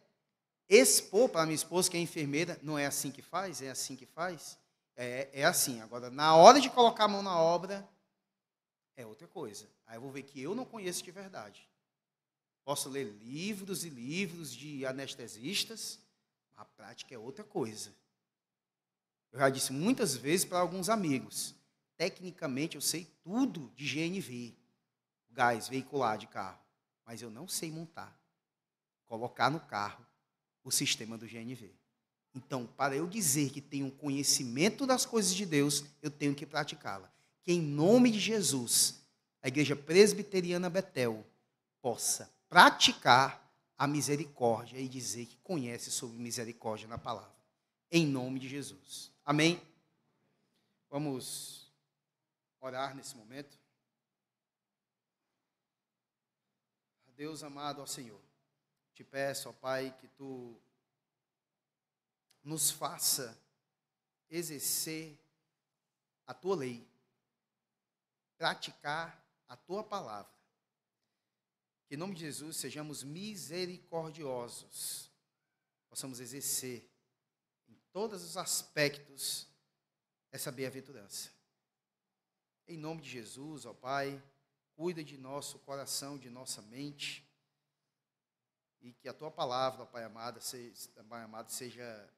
expor 0.67 1.29
para 1.29 1.45
minha 1.45 1.55
esposa, 1.55 1.89
que 1.89 1.97
é 1.97 1.99
enfermeira, 1.99 2.59
não 2.61 2.77
é 2.77 2.85
assim 2.85 3.09
que 3.09 3.21
faz, 3.21 3.61
é 3.61 3.69
assim 3.69 3.95
que 3.95 4.05
faz. 4.05 4.59
É, 4.95 5.29
é 5.33 5.45
assim. 5.45 5.79
Agora, 5.81 6.09
na 6.09 6.35
hora 6.35 6.59
de 6.59 6.69
colocar 6.69 7.05
a 7.05 7.07
mão 7.07 7.23
na 7.23 7.37
obra, 7.39 7.87
é 8.95 9.05
outra 9.05 9.27
coisa. 9.27 9.67
Aí 9.87 9.95
eu 9.95 10.01
vou 10.01 10.11
ver 10.11 10.23
que 10.23 10.41
eu 10.41 10.53
não 10.53 10.65
conheço 10.65 11.03
de 11.03 11.11
verdade. 11.11 11.67
Posso 12.65 12.89
ler 12.89 13.05
livros 13.05 13.85
e 13.85 13.89
livros 13.89 14.53
de 14.53 14.85
anestesistas, 14.85 15.99
a 16.55 16.65
prática 16.65 17.15
é 17.15 17.17
outra 17.17 17.43
coisa. 17.43 17.93
Eu 19.31 19.39
já 19.39 19.49
disse 19.49 19.71
muitas 19.71 20.15
vezes 20.15 20.45
para 20.45 20.59
alguns 20.59 20.89
amigos. 20.89 21.55
Tecnicamente 21.97 22.75
eu 22.75 22.81
sei 22.81 23.05
tudo 23.23 23.71
de 23.75 23.85
GNV, 23.85 24.55
gás 25.29 25.67
veicular 25.67 26.17
de 26.17 26.27
carro, 26.27 26.59
mas 27.05 27.21
eu 27.21 27.29
não 27.29 27.47
sei 27.47 27.71
montar, 27.71 28.17
colocar 29.05 29.49
no 29.49 29.59
carro 29.59 30.05
o 30.63 30.71
sistema 30.71 31.17
do 31.17 31.27
GNV. 31.27 31.73
Então, 32.33 32.65
para 32.65 32.95
eu 32.95 33.07
dizer 33.07 33.49
que 33.49 33.59
tenho 33.59 33.91
conhecimento 33.91 34.85
das 34.85 35.05
coisas 35.05 35.33
de 35.33 35.45
Deus, 35.45 35.83
eu 36.01 36.11
tenho 36.11 36.35
que 36.35 36.45
praticá-la. 36.45 37.11
Que 37.43 37.51
em 37.51 37.61
nome 37.61 38.11
de 38.11 38.19
Jesus, 38.19 39.01
a 39.41 39.47
Igreja 39.47 39.75
Presbiteriana 39.75 40.69
Betel 40.69 41.25
possa 41.81 42.31
praticar 42.47 43.49
a 43.77 43.87
misericórdia 43.87 44.77
e 44.77 44.87
dizer 44.87 45.25
que 45.25 45.37
conhece 45.37 45.89
sobre 45.89 46.17
misericórdia 46.17 46.87
na 46.87 46.97
palavra. 46.97 47.33
Em 47.91 48.05
nome 48.05 48.39
de 48.39 48.47
Jesus. 48.47 49.11
Amém? 49.29 49.61
Vamos 50.89 51.71
orar 52.59 52.95
nesse 52.95 53.15
momento. 53.15 53.59
Deus 57.15 57.43
amado, 57.43 57.79
ó 57.79 57.85
Senhor, 57.85 58.19
te 58.91 59.03
peço, 59.03 59.49
ó 59.49 59.53
Pai, 59.53 59.95
que 59.99 60.07
tu 60.07 60.59
nos 62.41 62.71
faça 62.71 63.39
exercer 64.31 65.15
a 66.25 66.33
tua 66.33 66.55
lei, 66.55 66.89
praticar 68.35 69.23
a 69.47 69.55
tua 69.55 69.83
palavra. 69.83 70.33
Que 71.87 71.93
em 71.93 71.99
nome 71.99 72.15
de 72.15 72.21
Jesus 72.21 72.57
sejamos 72.57 73.03
misericordiosos, 73.03 75.11
possamos 75.87 76.19
exercer 76.19 76.88
todos 77.91 78.23
os 78.23 78.37
aspectos 78.37 79.47
essa 80.31 80.51
bem-aventurança. 80.51 81.31
Em 82.67 82.77
nome 82.77 83.01
de 83.01 83.09
Jesus, 83.09 83.65
ó 83.65 83.73
Pai, 83.73 84.21
cuida 84.75 85.03
de 85.03 85.17
nosso 85.17 85.59
coração, 85.59 86.17
de 86.17 86.29
nossa 86.29 86.61
mente, 86.61 87.27
e 88.81 88.93
que 88.93 89.09
a 89.09 89.13
tua 89.13 89.31
palavra, 89.31 89.83
ó 89.83 89.85
Pai 89.85 90.03
amado, 90.03 90.39
seja, 90.39 91.03
Pai 91.03 91.23
amado, 91.23 91.49
seja 91.51 92.13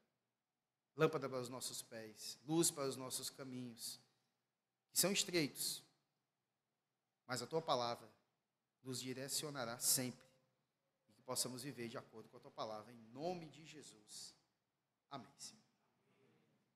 lâmpada 0.96 1.30
para 1.30 1.40
os 1.40 1.50
nossos 1.50 1.82
pés, 1.82 2.38
luz 2.46 2.70
para 2.70 2.88
os 2.88 2.98
nossos 2.98 3.30
caminhos, 3.30 4.00
que 4.92 5.00
são 5.00 5.12
estreitos, 5.12 5.84
mas 7.26 7.42
a 7.42 7.48
tua 7.48 7.62
palavra 7.62 8.10
nos 8.84 9.00
direcionará 9.00 9.80
sempre, 9.80 10.28
e 11.08 11.14
que 11.14 11.22
possamos 11.22 11.64
viver 11.64 11.88
de 11.88 11.98
acordo 11.98 12.28
com 12.28 12.38
a 12.38 12.42
tua 12.42 12.52
palavra, 12.52 12.92
em 12.92 13.02
nome 13.14 13.48
de 13.48 13.66
Jesus. 13.66 14.36
Amém. 15.10 15.61